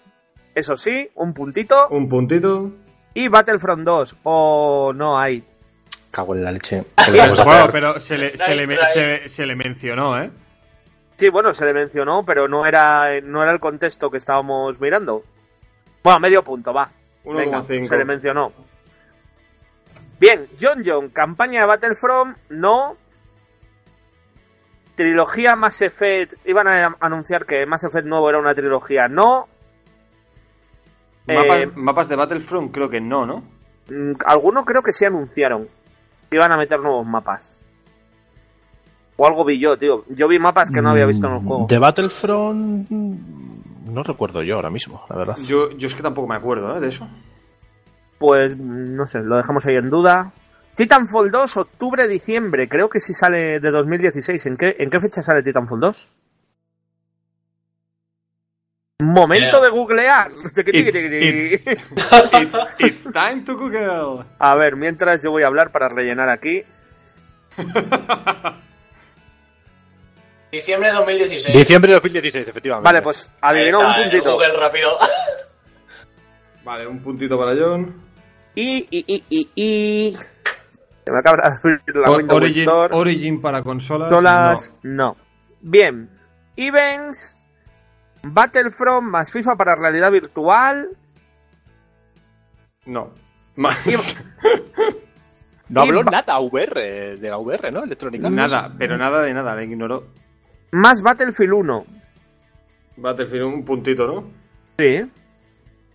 [0.56, 1.90] eso sí, un puntito.
[1.90, 2.72] Un puntito.
[3.14, 5.44] Y Battlefront 2, o no hay.
[6.12, 6.84] Cago en la leche.
[7.06, 10.32] ¿Qué le vamos a Bueno, pero se le, se, le, se- se le mencionó, ¿eh?
[11.18, 15.24] Sí, bueno, se le mencionó, pero no era, no era el contexto que estábamos mirando.
[16.04, 16.90] Bueno, medio punto, va.
[17.24, 17.84] Venga, 1,5.
[17.86, 18.52] se le mencionó.
[20.20, 22.98] Bien, John John, campaña de Battlefront, no.
[24.96, 29.48] Trilogía Mass Effect, iban a anunciar que Mass Effect nuevo era una trilogía, no.
[31.28, 33.44] Mapas, Eh, mapas de Battlefront creo que no, ¿no?
[33.90, 35.68] Mm, Algunos creo que sí anunciaron
[36.30, 37.58] que iban a meter nuevos mapas.
[39.16, 40.04] O algo vi yo, tío.
[40.10, 41.68] Yo vi mapas que no había visto en el juego.
[41.70, 42.88] De Battlefront.
[42.90, 45.38] mm, No recuerdo yo ahora mismo, la verdad.
[45.46, 46.80] Yo, yo es que tampoco me acuerdo, ¿eh?
[46.80, 47.08] De eso.
[48.18, 50.32] Pues mm, no sé, lo dejamos ahí en duda.
[50.76, 52.68] Titanfall 2, octubre-diciembre.
[52.68, 54.46] Creo que sí sale de 2016.
[54.48, 56.10] ¿En qué, ¿En qué fecha sale Titanfall 2?
[59.04, 59.66] Momento Yeah.
[59.66, 60.32] de googlear.
[60.66, 60.98] It's,
[62.34, 64.26] it's, it's time to Google.
[64.40, 66.64] A ver, mientras yo voy a hablar para rellenar aquí.
[70.52, 71.58] Diciembre de 2016.
[71.58, 72.86] Diciembre de 2016, efectivamente.
[72.88, 74.34] Vale, pues adivinó un el puntito.
[74.34, 74.92] Google rápido.
[76.64, 77.94] Vale, un puntito para John.
[78.56, 80.14] Y, y, y, y, y...
[81.06, 82.96] Se me acaba de abrir la O- Windows Origin, Store.
[82.96, 84.10] Origin para consolas.
[84.10, 85.18] Todas no.
[85.62, 86.10] Bien.
[86.56, 87.36] Events.
[88.24, 90.90] Battlefront más FIFA para realidad virtual.
[92.86, 93.06] No.
[93.06, 93.14] no.
[93.56, 93.78] Ma-
[95.70, 97.84] No habló nada VR, de la VR, ¿no?
[97.84, 98.36] Electronic Arts.
[98.36, 100.08] nada, pero nada de nada, le ignoró.
[100.72, 101.86] Más Battlefield 1.
[102.98, 104.30] Battlefield, un puntito, ¿no?
[104.78, 105.10] Sí.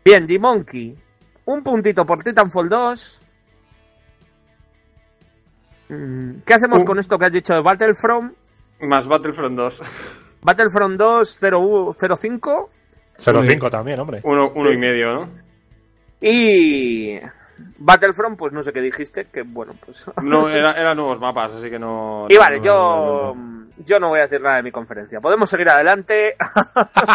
[0.05, 0.99] Bien, D-Monkey.
[1.45, 3.23] Un puntito por Titanfall 2.
[5.91, 6.85] Mm, ¿Qué hacemos Uh.
[6.85, 8.35] con esto que has dicho de Battlefront?
[8.81, 9.81] Más Battlefront 2.
[10.43, 12.71] Battlefront 2 0, 05
[13.19, 14.21] 05 también, hombre.
[14.25, 15.29] Uno, uno y medio, ¿no?
[16.21, 17.19] y
[17.79, 20.05] Battlefront, pues no sé qué dijiste, que bueno, pues...
[20.23, 22.27] No, era, eran nuevos mapas, así que no.
[22.29, 25.21] y vale, no- yo, no- yo no voy a decir nada de mi conferencia.
[25.21, 26.35] Podemos seguir adelante.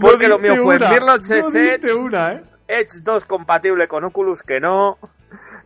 [0.00, 2.42] Porque lo mío fue Mirror's Edge, una, ¿eh?
[2.68, 4.98] Edge 2 compatible con Oculus, que no.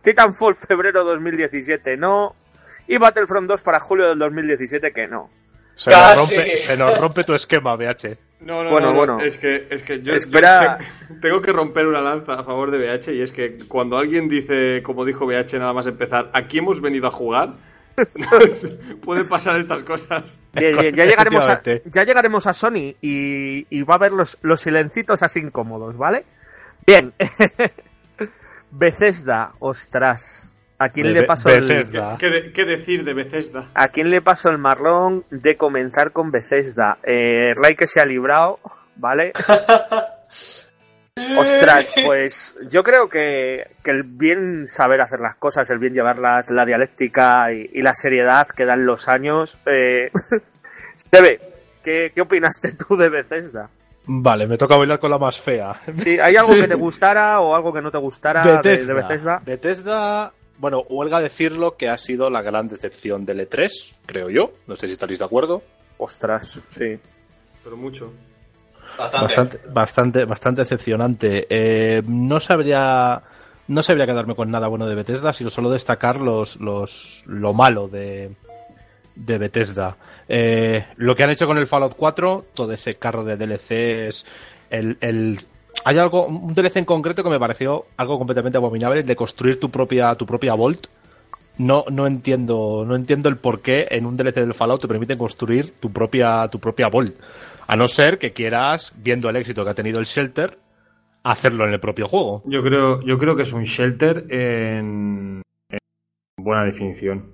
[0.01, 2.35] Titanfall febrero 2017, no.
[2.87, 5.29] Y Battlefront 2 para julio del 2017, que no.
[5.83, 8.17] Se nos, rompe, se nos rompe tu esquema, BH.
[8.41, 9.19] No, no, Bueno, no, no, bueno.
[9.21, 10.77] Es que, es que yo, Espera.
[10.79, 13.97] yo te- tengo que romper una lanza a favor de BH y es que cuando
[13.97, 17.53] alguien dice, como dijo BH nada más empezar, aquí hemos venido a jugar,
[19.03, 20.39] pueden pasar estas cosas.
[20.53, 24.37] Bien, bien, ya llegaremos a, ya llegaremos a Sony y, y va a haber los,
[24.41, 26.25] los silencitos así incómodos, ¿vale?
[26.85, 27.13] Bien.
[28.71, 30.50] Bethesda, ostras.
[30.83, 31.67] ¿A quién le pasó el
[32.19, 33.69] ¿Qué, de- qué decir de Bethesda?
[33.75, 36.97] ¿A quién le pasó el marrón de comenzar con Bethesda?
[37.03, 38.59] Eh, Ray que se ha librado,
[38.95, 39.31] ¿vale?
[41.37, 46.49] Ostras, pues yo creo que, que el bien saber hacer las cosas, el bien llevarlas,
[46.49, 49.59] la dialéctica y, y la seriedad que dan los años.
[49.67, 50.09] Eh...
[51.83, 53.69] ¿qué, ¿qué opinaste tú de Bethesda?
[54.05, 55.75] Vale, me toca bailar con la más fea.
[56.03, 58.87] Sí, ¿Hay algo que te gustara o algo que no te gustara de- Bethesda.
[58.93, 59.41] de Bethesda?
[59.45, 64.51] Bethesda, bueno, huelga decirlo que ha sido la gran decepción del E3, creo yo.
[64.67, 65.63] No sé si estaréis de acuerdo.
[65.97, 66.99] Ostras, sí.
[67.63, 68.13] Pero mucho.
[68.95, 69.23] Bastante.
[69.23, 71.47] Bastante, bastante, bastante decepcionante.
[71.49, 73.23] Eh, no sabría.
[73.67, 77.87] No sabría quedarme con nada bueno de Bethesda, sino solo destacar los, los, lo malo
[77.87, 78.35] de,
[79.15, 79.97] de Bethesda.
[80.29, 84.25] Eh, lo que han hecho con el Fallout 4, todo ese carro de DLCs,
[84.69, 85.39] el, el,
[85.83, 89.59] hay algo, un DLC en concreto que me pareció algo completamente abominable, el de construir
[89.59, 90.87] tu propia, tu propia Vault.
[91.57, 95.17] No, no entiendo, no entiendo el por qué en un DLC del Fallout te permiten
[95.17, 97.15] construir tu propia, tu propia Vault.
[97.67, 100.57] A no ser que quieras, viendo el éxito que ha tenido el Shelter,
[101.23, 102.41] hacerlo en el propio juego.
[102.45, 105.79] Yo creo, yo creo que es un shelter en, en
[106.37, 107.33] buena definición.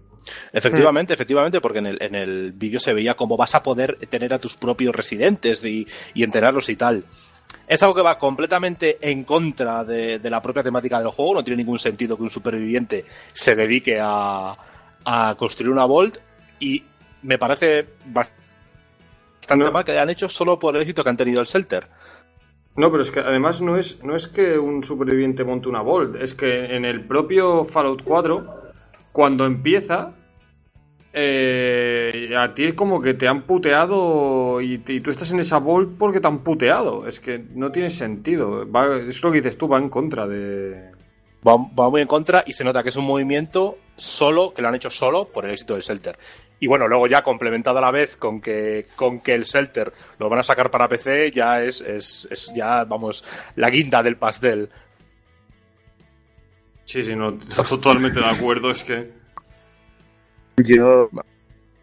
[0.52, 4.34] Efectivamente, efectivamente, porque en el, en el vídeo se veía cómo vas a poder tener
[4.34, 7.06] a tus propios residentes y, y entrenarlos y tal.
[7.68, 11.36] Es algo que va completamente en contra de, de la propia temática del juego.
[11.36, 14.56] No tiene ningún sentido que un superviviente se dedique a,
[15.04, 16.18] a construir una Vault
[16.60, 16.84] y
[17.24, 19.72] me parece bastante No.
[19.72, 21.88] mal que hayan hecho solo por el éxito que han tenido el Shelter.
[22.78, 26.16] No, pero es que además no es, no es que un superviviente monte una Vault,
[26.22, 28.72] es que en el propio Fallout 4,
[29.12, 30.12] cuando empieza,
[31.20, 35.58] eh, a ti es como que te han puteado y, y tú estás en esa
[35.58, 37.08] Vault porque te han puteado.
[37.08, 38.70] Es que no tiene sentido.
[38.72, 40.92] Va- es lo que dices tú, va en contra de...
[41.48, 44.68] va, va muy en contra y se nota que es un movimiento solo, que lo
[44.68, 46.18] han hecho solo por el éxito del Shelter.
[46.60, 50.30] Y bueno, luego ya complementado a la vez con que, con que el Shelter lo
[50.30, 53.24] van a sacar para PC, ya es, es, es ya, vamos,
[53.56, 54.70] la guinda del pastel.
[56.86, 57.38] Sí, sí, no,
[57.70, 59.17] totalmente de acuerdo, es que...
[60.58, 61.10] Yo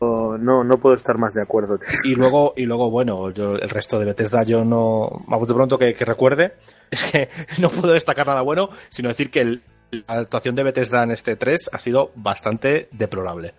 [0.00, 1.78] no, no puedo estar más de acuerdo.
[2.04, 5.94] Y luego, y luego bueno, yo, el resto de Bethesda yo no, de pronto que,
[5.94, 6.54] que recuerde,
[6.90, 7.28] es que
[7.60, 11.36] no puedo destacar nada bueno, sino decir que el- la actuación de Bethesda en este
[11.36, 13.54] 3 ha sido bastante deplorable.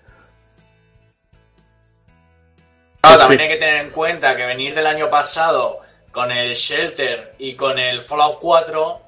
[3.01, 3.43] Claro, Pues también sí.
[3.43, 5.78] hay que tener en cuenta que venir del año pasado
[6.12, 8.99] con el Shelter y con el Fallout 4,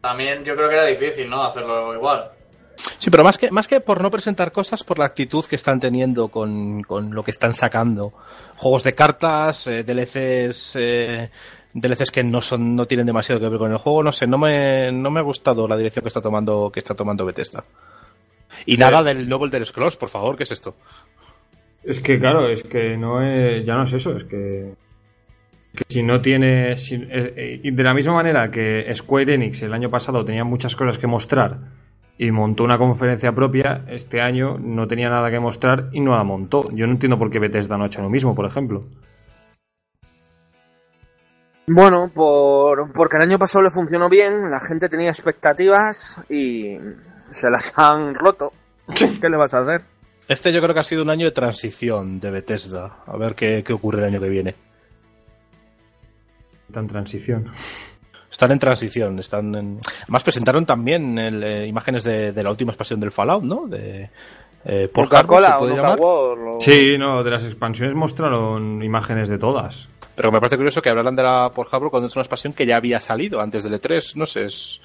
[0.00, 1.42] también yo creo que era difícil, ¿no?
[1.44, 2.30] Hacerlo igual.
[3.00, 5.80] Sí, pero más que, más que por no presentar cosas, por la actitud que están
[5.80, 8.12] teniendo con, con lo que están sacando.
[8.56, 11.30] Juegos de cartas, eh, DLCs, eh,
[11.72, 14.36] DLCs que no son, no tienen demasiado que ver con el juego, no sé, no
[14.36, 17.64] me, no me ha gustado la dirección que está tomando, que está tomando Bethesda.
[18.66, 20.76] Y nada del nuevo Elder Scrolls, por favor, ¿qué es esto?
[21.82, 24.74] Es que claro, es que no es, ya no es eso, es que,
[25.74, 29.62] que si no tiene, si- eh, eh, y de la misma manera que Square Enix
[29.62, 31.56] el año pasado tenía muchas cosas que mostrar
[32.22, 36.22] y montó una conferencia propia, este año no tenía nada que mostrar y no la
[36.22, 36.62] montó.
[36.70, 38.84] Yo no entiendo por qué Bethesda no ha hecho lo mismo, por ejemplo.
[41.66, 46.76] Bueno, por, porque el año pasado le funcionó bien, la gente tenía expectativas y
[47.30, 48.52] se las han roto.
[48.94, 49.80] ¿Qué le vas a hacer?
[50.28, 52.98] Este yo creo que ha sido un año de transición de Bethesda.
[53.06, 54.54] A ver qué, qué ocurre el año que viene.
[56.74, 57.50] En transición.
[58.30, 59.78] Están en transición, están en...
[60.02, 63.66] Además presentaron también el, eh, imágenes de, de la última expansión del Fallout, ¿no?
[63.66, 64.08] De
[64.64, 65.94] eh, Harbor, Coca-Cola ¿se o?
[65.96, 69.88] World Sí, no, de las expansiones mostraron imágenes de todas.
[70.14, 72.66] Pero me parece curioso que hablaran de la Port Harbor cuando es una expansión que
[72.66, 74.16] ya había salido antes del E3.
[74.16, 74.80] No sé, es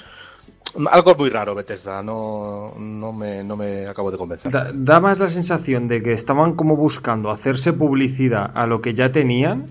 [0.89, 4.51] algo muy raro Bethesda, no, no, me, no me acabo de convencer.
[4.51, 8.93] Da, da más la sensación de que estaban como buscando hacerse publicidad a lo que
[8.93, 9.65] ya tenían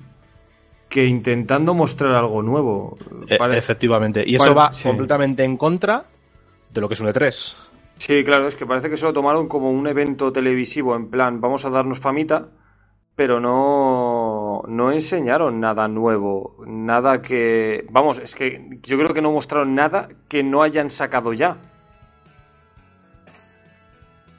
[0.95, 2.97] que intentando mostrar algo nuevo.
[3.36, 4.86] Pare- efectivamente, y eso va sí.
[4.86, 6.05] completamente en contra
[6.70, 7.70] de lo que es un E3.
[7.99, 11.40] Sí, claro, es que parece que se lo tomaron como un evento televisivo, en plan,
[11.40, 12.47] vamos a darnos famita,
[13.16, 17.84] pero no, no enseñaron nada nuevo, nada que...
[17.90, 21.57] Vamos, es que yo creo que no mostraron nada que no hayan sacado ya.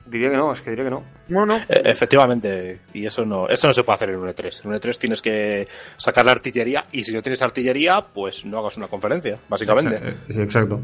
[0.05, 1.03] Diría que no, es que diría que no.
[1.27, 1.55] No, no.
[1.57, 4.63] Eh, efectivamente, y eso no, eso no se puede hacer en un E3.
[4.63, 5.67] En un E3 tienes que
[5.97, 10.17] sacar la artillería y si no tienes artillería, pues no hagas una conferencia, básicamente.
[10.31, 10.81] Sí, exacto.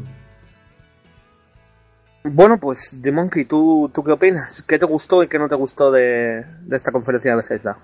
[2.24, 4.62] Bueno, pues, The Monkey, ¿tú, ¿tú qué opinas?
[4.62, 7.78] ¿Qué te gustó y qué no te gustó de, de esta conferencia de Bethesda?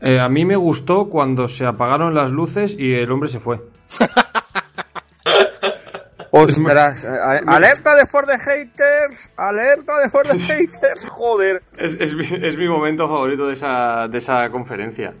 [0.00, 3.60] Eh, a mí me gustó cuando se apagaron las luces y el hombre se fue.
[6.34, 11.62] Ostras, a- alerta de For the Haters, alerta de For the Haters, joder.
[11.78, 15.12] Es, es mi, es mi momento favorito de esa, de esa conferencia.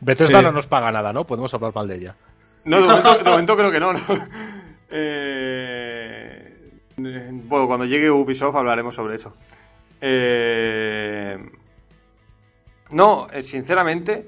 [0.00, 0.44] Bethesda Sí.
[0.44, 1.24] no nos paga nada, ¿no?
[1.24, 2.16] Podemos hablar mal de ella.
[2.64, 3.92] No, de momento, de momento creo que no.
[3.92, 4.00] ¿no?
[4.90, 6.54] Eh,
[6.98, 9.34] eh, bueno, cuando llegue Ubisoft hablaremos sobre eso.
[10.00, 11.36] Eh,
[12.90, 14.26] no, eh, sinceramente,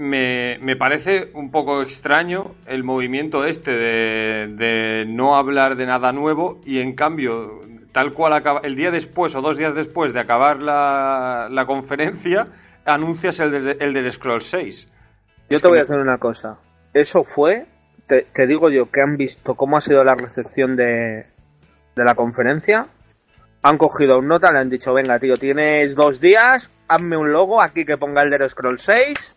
[0.00, 6.10] me, me parece un poco extraño el movimiento este de, de no hablar de nada
[6.10, 7.60] nuevo y en cambio,
[7.92, 12.48] tal cual acaba, el día después o dos días después de acabar la, la conferencia,
[12.86, 14.88] anuncias el de, el de Scroll 6.
[15.50, 16.58] Yo te voy a decir una cosa.
[16.94, 17.66] Eso fue,
[18.06, 21.26] te, te digo yo, que han visto cómo ha sido la recepción de,
[21.94, 22.86] de la conferencia.
[23.62, 27.60] Han cogido un nota, le han dicho, venga tío, tienes dos días, hazme un logo
[27.60, 29.36] aquí que ponga el de Scroll 6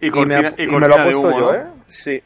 [0.00, 1.54] y cortina- me, y me lo he puesto humo, yo, ¿no?
[1.54, 1.66] ¿eh?
[1.88, 2.22] Sí.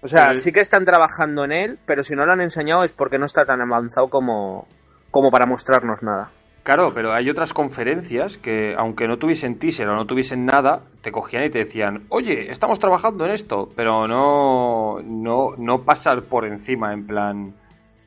[0.00, 2.84] O sea, Pero- sí que están trabajando en él, pero si no lo han enseñado
[2.84, 4.68] es porque no está tan avanzado como,
[5.10, 6.30] como para mostrarnos nada.
[6.62, 11.10] Claro, pero hay otras conferencias que, aunque no tuviesen teaser o no tuviesen nada, te
[11.10, 16.44] cogían y te decían, oye, estamos trabajando en esto, pero no, no, no pasar por
[16.46, 17.54] encima, en plan,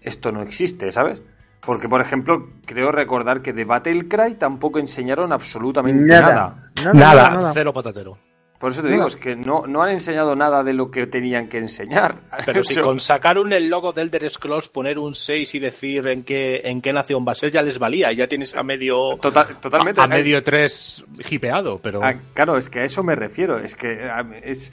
[0.02, 1.20] esto no existe, ¿sabes?
[1.66, 6.72] Porque, por ejemplo, creo recordar que de Battlecry tampoco enseñaron absolutamente nada.
[6.84, 6.94] Nada.
[6.94, 7.52] Nada, nada.
[7.54, 8.18] cero patatero.
[8.60, 8.96] Por eso te Nada.
[8.98, 12.20] digo, es que no, no han enseñado nada de lo que tenían que enseñar.
[12.46, 16.06] Pero si con sacar un el logo del Elder Scrolls, poner un 6 y decir
[16.08, 18.12] en qué, en qué nación va a ser, ya les valía.
[18.12, 19.18] Ya tienes a medio.
[19.18, 20.00] Total- totalmente.
[20.00, 22.02] A, a medio 3 hipeado, pero.
[22.04, 23.58] Ah, claro, es que a eso me refiero.
[23.58, 24.72] Es que ah, es,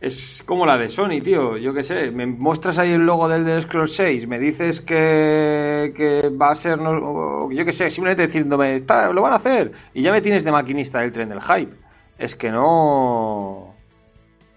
[0.00, 1.56] es como la de Sony, tío.
[1.56, 5.92] Yo qué sé, me muestras ahí el logo del The Scroll 6, me dices que,
[5.96, 9.72] que va a ser, no- yo qué sé, simplemente diciéndome, está, lo van a hacer.
[9.94, 11.74] Y ya me tienes de maquinista del tren del hype.
[12.18, 13.74] Es que no.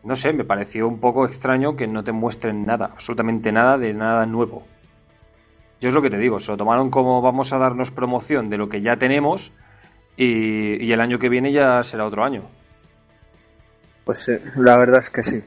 [0.04, 3.94] No sé, me pareció un poco extraño que no te muestren nada, absolutamente nada de
[3.94, 4.64] nada nuevo.
[5.80, 8.58] Yo es lo que te digo, se lo tomaron como vamos a darnos promoción de
[8.58, 9.52] lo que ya tenemos
[10.18, 12.44] y el año que viene ya será otro año.
[14.04, 15.44] Pues sí, la verdad es que sí.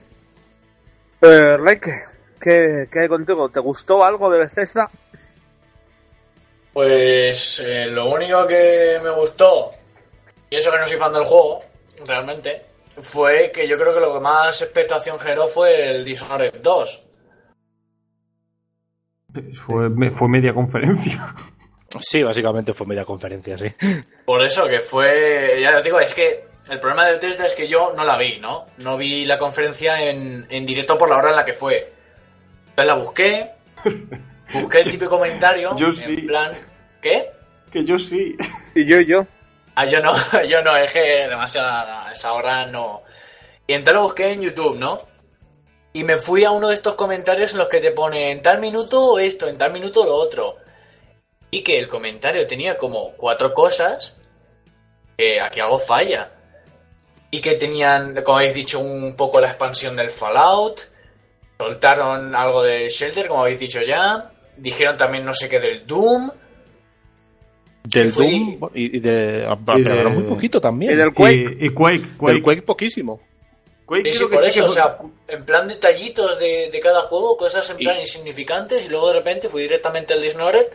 [1.22, 1.90] Eh, Reike,
[2.40, 3.48] ¿qué, ¿qué hay contigo?
[3.48, 4.90] ¿Te gustó algo de Bethesda?
[6.72, 9.70] Pues eh, lo único que me gustó,
[10.50, 11.62] y eso que no soy fan del juego,
[12.05, 12.64] realmente,
[13.02, 17.02] fue que yo creo que lo que más expectación generó fue el Dishonored 2.
[19.66, 21.34] Fue, me- fue media conferencia.
[22.00, 23.72] Sí, básicamente fue media conferencia, sí.
[24.24, 27.69] Por eso que fue, ya os digo, es que el problema del Bethesda es que
[27.69, 28.67] yo no la vi, ¿no?
[28.79, 31.93] No vi la conferencia en, en directo por la hora en la que fue.
[32.71, 33.51] Entonces la busqué,
[34.53, 36.17] busqué el típico comentario, Yo en sí.
[36.23, 36.59] plan,
[37.03, 37.31] ¿qué?
[37.71, 38.37] Que yo sí.
[38.75, 39.27] Y yo y yo.
[39.75, 40.12] Ah, yo no,
[40.49, 43.03] yo no, es que demasiada, esa hora no.
[43.67, 44.99] Y entonces lo busqué en YouTube, ¿no?
[45.93, 48.59] Y me fui a uno de estos comentarios en los que te pone en tal
[48.61, 50.57] minuto esto, en tal minuto lo otro.
[51.51, 54.17] Y que el comentario tenía como cuatro cosas
[55.17, 56.33] que aquí algo falla.
[57.37, 60.82] Y que tenían, como habéis dicho, un poco la expansión del Fallout.
[61.59, 64.30] Soltaron algo de Shelter, como habéis dicho ya.
[64.57, 66.30] Dijeron también no sé qué del Doom.
[67.85, 69.47] Del Doom y, y de.
[69.49, 70.93] ah, Y Pero de- muy poquito también.
[70.93, 71.57] Y del Quake.
[71.61, 72.03] Y, y Quake.
[72.16, 73.20] Quake, Del Quake poquísimo.
[73.85, 76.70] Quake Sí, sí, creo que por sí eso, que o sea, en plan detallitos de,
[76.70, 80.22] de cada juego, cosas en Y- plan insignificantes, y luego de repente fui directamente al
[80.22, 80.66] Dishonored.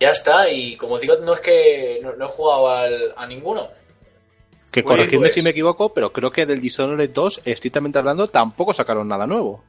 [0.00, 3.68] Ya está, y como digo, no es que no, no he jugado al- a ninguno.
[4.70, 8.72] Que corregidme pues- si me equivoco, pero creo que del Dishonored 2, estrictamente hablando, tampoco
[8.72, 9.64] sacaron nada nuevo.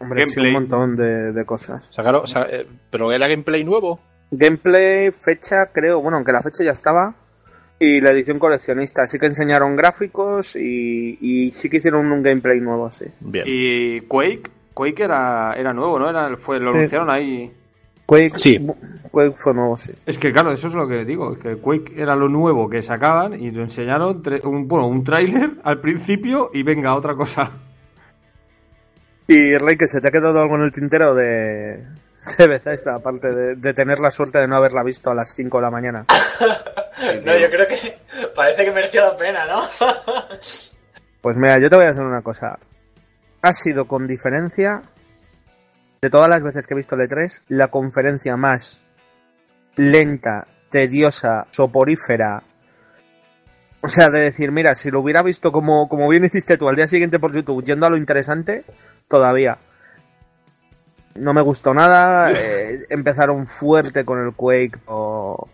[0.00, 1.86] Hombre, sí, un montón de, de cosas.
[1.94, 4.00] Sacaron, sa- eh, pero era gameplay nuevo.
[4.30, 7.14] Gameplay, fecha, creo, bueno, aunque la fecha ya estaba.
[7.78, 9.06] Y la edición coleccionista.
[9.06, 13.06] Sí que enseñaron gráficos y, y sí que hicieron un gameplay nuevo, sí.
[13.20, 13.44] Bien.
[13.48, 14.50] Y Quake.
[14.74, 16.08] Quake era, era nuevo, ¿no?
[16.10, 17.52] Era, fue, lo anunciaron ahí.
[18.06, 18.66] Quake, Sí.
[19.10, 19.92] Quake fue nuevo, sí.
[20.06, 22.82] Es que claro, eso es lo que digo, es que Quake era lo nuevo que
[22.82, 27.50] sacaban y lo enseñaron un, bueno, un tráiler al principio y venga, otra cosa.
[29.26, 31.86] Y Rey, que se te ha quedado algo en el tintero de,
[32.38, 35.56] de Bethesda, aparte de, de tener la suerte de no haberla visto a las 5
[35.58, 36.04] de la mañana.
[37.24, 37.98] No, yo creo que
[38.36, 39.62] parece que mereció la pena, ¿no?
[41.20, 42.56] Pues mira, yo te voy a decir una cosa.
[43.42, 44.80] Ha sido con diferencia,
[46.04, 48.82] de todas las veces que he visto el E3, la conferencia más
[49.76, 52.42] lenta, tediosa, soporífera.
[53.80, 56.76] O sea, de decir, mira, si lo hubiera visto como, como bien hiciste tú al
[56.76, 58.66] día siguiente por YouTube, yendo a lo interesante,
[59.08, 59.56] todavía.
[61.14, 62.30] No me gustó nada.
[62.36, 64.80] eh, empezaron fuerte con el Quake.
[64.84, 65.48] o-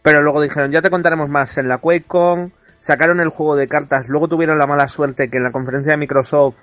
[0.00, 2.54] Pero luego dijeron, ya te contaremos más en la QuakeCon.
[2.78, 4.08] Sacaron el juego de cartas.
[4.08, 6.62] Luego tuvieron la mala suerte que en la conferencia de Microsoft,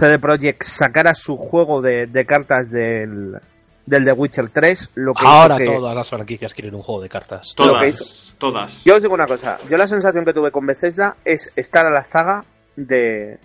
[0.00, 3.38] CD Projekt sacara su juego de, de cartas del,
[3.86, 4.90] del The Witcher 3.
[4.96, 7.52] Lo que Ahora que- todas las franquicias quieren un juego de cartas.
[7.56, 8.34] Todas.
[8.38, 8.82] Todas.
[8.84, 9.58] Yo os digo una cosa.
[9.68, 12.44] Yo la sensación que tuve con Bethesda es estar a la zaga
[12.76, 13.38] de,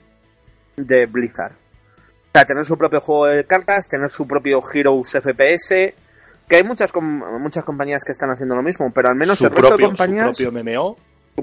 [0.77, 1.51] de Blizzard.
[1.53, 5.93] O sea, tener su propio juego de cartas, tener su propio Heroes FPS.
[6.47, 9.45] Que hay muchas com- muchas compañías que están haciendo lo mismo, pero al menos su
[9.47, 10.37] el resto propio, de compañías.
[10.37, 10.95] su propio MMO.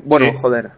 [0.04, 0.38] Bueno, Sí.
[0.40, 0.70] joder.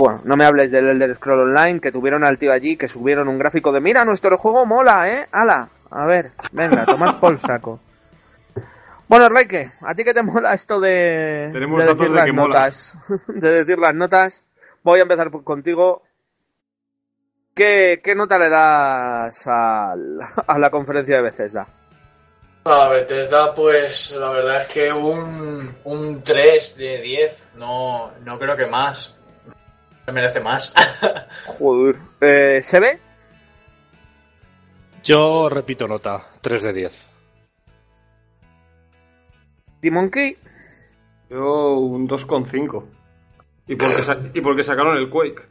[0.00, 3.28] Bueno, no me hables del Elder Scroll Online, que tuvieron al tío allí, que subieron
[3.28, 5.28] un gráfico de mira, nuestro juego mola, ¿eh?
[5.30, 5.68] ¡Hala!
[5.90, 7.80] A ver, venga, tomad por saco.
[9.08, 12.34] Bueno, Reike, ¿a ti qué te mola esto de, Tenemos de datos decir de las
[12.34, 12.98] notas?
[13.28, 14.42] de decir las notas.
[14.82, 16.02] Voy a empezar por- contigo.
[17.54, 21.68] ¿Qué, qué nota le das al- a la conferencia de Bethesda?
[22.64, 27.48] A Bethesda, pues la verdad es que un, un 3 de 10.
[27.56, 29.14] No, no creo que más.
[30.10, 30.74] Se merece más.
[31.46, 31.96] Joder.
[32.20, 32.98] Eh, ¿Se ve?
[35.04, 37.10] Yo repito nota, 3 de 10.
[39.80, 40.36] ¿Dimonkey?
[41.30, 42.84] Yo un 2,5.
[43.68, 45.42] Y porque, sa- y porque sacaron el Quake.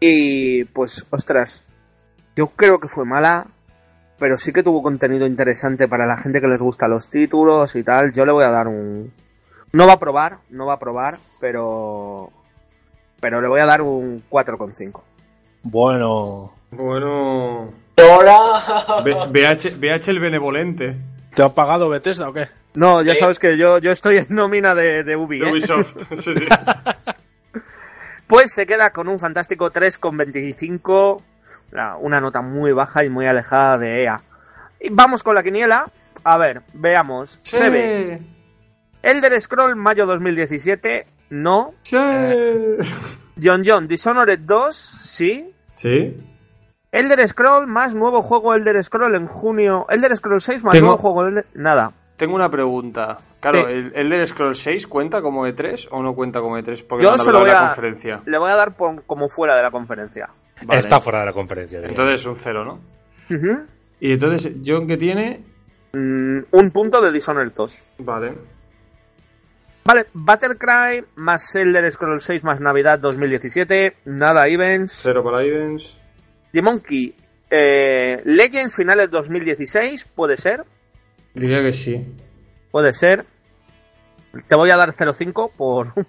[0.00, 1.66] Y pues, ostras,
[2.36, 3.48] yo creo que fue mala,
[4.18, 7.84] pero sí que tuvo contenido interesante para la gente que les gusta los títulos y
[7.84, 8.12] tal.
[8.14, 9.12] Yo le voy a dar un...
[9.72, 12.32] No va a probar, no va a probar, pero...
[13.20, 15.02] Pero le voy a dar un 4,5.
[15.62, 17.72] Bueno, Bueno.
[17.96, 19.02] Ahora.
[19.02, 20.96] B- BH, BH el benevolente.
[21.34, 22.48] ¿te ha pagado Bethesda o qué?
[22.74, 25.50] No, ya sabes que yo, yo estoy en nómina de, de Ubi, De ¿eh?
[25.52, 25.96] Ubisoft.
[26.22, 26.46] Sí, sí.
[28.26, 31.22] Pues se queda con un fantástico 3,25.
[31.70, 34.20] la- Una nota muy baja y muy alejada de EA.
[34.80, 35.86] Y vamos con la quiniela.
[36.24, 37.40] A ver, veamos.
[37.44, 38.20] Se ve.
[39.02, 41.74] Elder Scroll mayo 2017, no.
[41.82, 41.96] Sí.
[43.42, 45.52] John John Dishonored 2, sí.
[45.74, 46.16] Sí.
[46.92, 49.86] Elder Scroll más nuevo juego Elder Scroll en junio.
[49.90, 51.46] Elder Scroll 6 más Tengo- nuevo juego Elder...
[51.54, 51.92] Nada.
[52.16, 53.18] Tengo una pregunta.
[53.40, 53.64] Claro, Sí.
[53.68, 56.86] ¿el el Elder Scrolls 6 cuenta como E3 o no cuenta como E3?
[56.88, 57.66] Porque Yo no se lo voy en la a...
[57.74, 58.22] conferencia.
[58.24, 60.30] Le voy a dar como fuera de la conferencia.
[60.64, 60.80] Vale.
[60.80, 61.78] Está fuera de la conferencia.
[61.80, 61.90] diría.
[61.90, 62.80] Entonces un cero, ¿no?
[64.00, 65.44] Y entonces, John que tiene.
[65.92, 67.84] Mm, un punto de Dishonored 2.
[67.98, 68.34] Vale.
[69.86, 73.96] Vale, Battlecry más Elder Scroll 6 más Navidad 2017.
[74.06, 75.00] Nada events.
[75.02, 75.96] Cero para Ivens.
[76.52, 77.14] The Monkey.
[77.48, 80.04] Eh, Legends finales 2016.
[80.06, 80.64] Puede ser.
[81.34, 82.04] Diría que sí.
[82.72, 83.24] Puede ser.
[84.48, 85.92] Te voy a dar 0,5 por...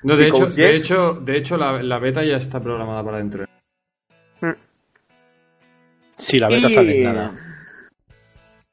[0.00, 3.44] No, de hecho, de hecho, de hecho la, la beta ya está programada para dentro.
[6.14, 7.34] Sí, la beta Y- sale nada.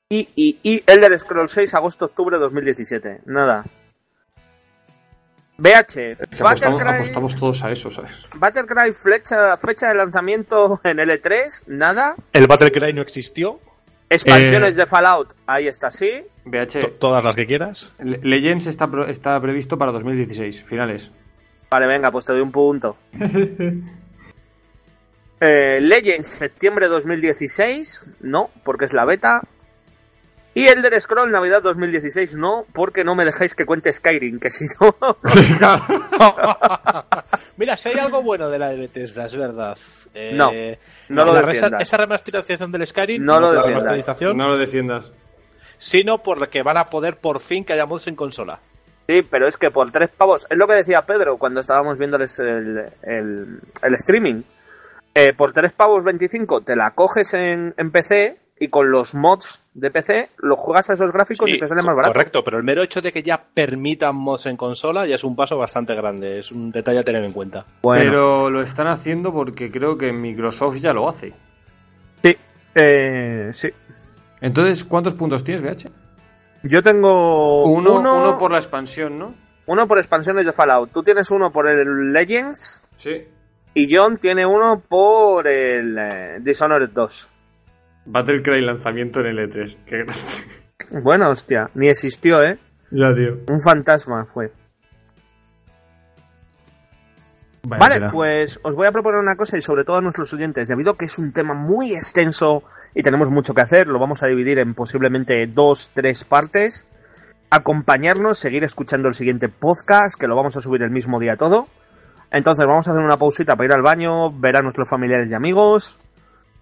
[0.07, 3.21] Y, y, y Elder Scroll 6, agosto-octubre 2017.
[3.25, 3.65] Nada.
[5.57, 8.11] BH, Es que apostamos, Battlecry, apostamos todos a eso, ¿sabes?
[8.37, 12.15] Battlecry fecha, fecha de lanzamiento en L3, nada.
[12.33, 13.59] El Battlecry no existió.
[14.09, 14.81] Expansiones Eh.
[14.81, 16.23] de Fallout, ahí está, sí.
[16.45, 17.91] BH, To- todas las que quieras.
[18.03, 21.09] Le- Legends está, está previsto para 2016, finales.
[21.71, 22.97] Vale, venga, pues te doy un punto.
[25.41, 29.41] Eh, Legends, septiembre 2016, no, porque es la beta.
[30.57, 34.65] Y Elder Scroll, Navidad 2016, no, porque no me dejáis que cuente Skyrim, que si
[34.79, 34.95] no...
[37.57, 39.77] Mira, si hay algo bueno de la de Bethesda, es verdad.
[40.13, 40.51] Eh, No,
[41.09, 41.81] no lo la defiendas.
[41.81, 43.83] Esa remasterización del Skyrim, No lo la defiendas.
[43.83, 45.11] remasterización, no lo defiendas.
[45.77, 48.59] sino porque van a poder por fin que haya mods en consola.
[49.09, 52.17] Sí, pero es que por tres pavos, es lo que decía Pedro cuando estábamos viendo
[52.17, 52.23] el,
[53.03, 54.41] el, el streaming.
[55.13, 59.63] Eh, por tres pavos 25 te la coges en, en PC y con los mods
[59.73, 62.13] de PC lo juegas a esos gráficos Sí, y te sale más barato.
[62.13, 65.35] Correcto, pero el mero hecho de que ya permitan mods en consola ya es un
[65.35, 67.65] paso bastante grande, es un detalle a tener en cuenta.
[67.81, 71.33] Bueno, Pero lo están haciendo porque creo que Microsoft ya lo hace.
[72.23, 72.35] sí,
[72.75, 73.69] eh, sí.
[74.41, 75.89] Entonces, ¿cuántos puntos tienes, BH?
[76.63, 79.33] Yo tengo Uno, uno, uno por la expansión, ¿no?
[79.67, 80.91] uno por expansiones de Fallout.
[80.91, 83.23] Tú tienes uno por el Legends Sí.
[83.73, 87.29] y John tiene uno por el eh, Dishonored 2.
[88.05, 89.77] Battlecry lanzamiento en L3.
[89.85, 91.01] Qué grande.
[91.03, 92.57] Bueno, hostia, ni existió, ¿eh?
[92.91, 93.39] Ya, tío.
[93.49, 94.51] Un fantasma fue.
[97.63, 98.11] Vaya Vale, tela.
[98.11, 100.97] pues os voy a proponer una cosa y sobre todo a nuestros oyentes, debido a
[100.97, 104.59] que es un tema muy extenso y tenemos mucho que hacer, lo vamos a dividir
[104.59, 106.87] en posiblemente dos, tres partes.
[107.49, 111.67] Acompañarnos, seguir escuchando el siguiente podcast, que lo vamos a subir el mismo día todo.
[112.31, 115.33] Entonces vamos a hacer una pausita para ir al baño, ver a nuestros familiares y
[115.33, 115.99] amigos.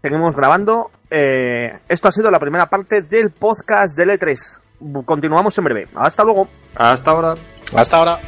[0.04, 0.92] Seguimos grabando.
[1.10, 4.60] Eh, esto ha sido la primera parte del podcast del E3.
[5.06, 5.88] Continuamos en breve.
[5.96, 6.50] Hasta luego.
[6.76, 7.36] Hasta ahora.
[7.74, 8.20] Hasta ahora.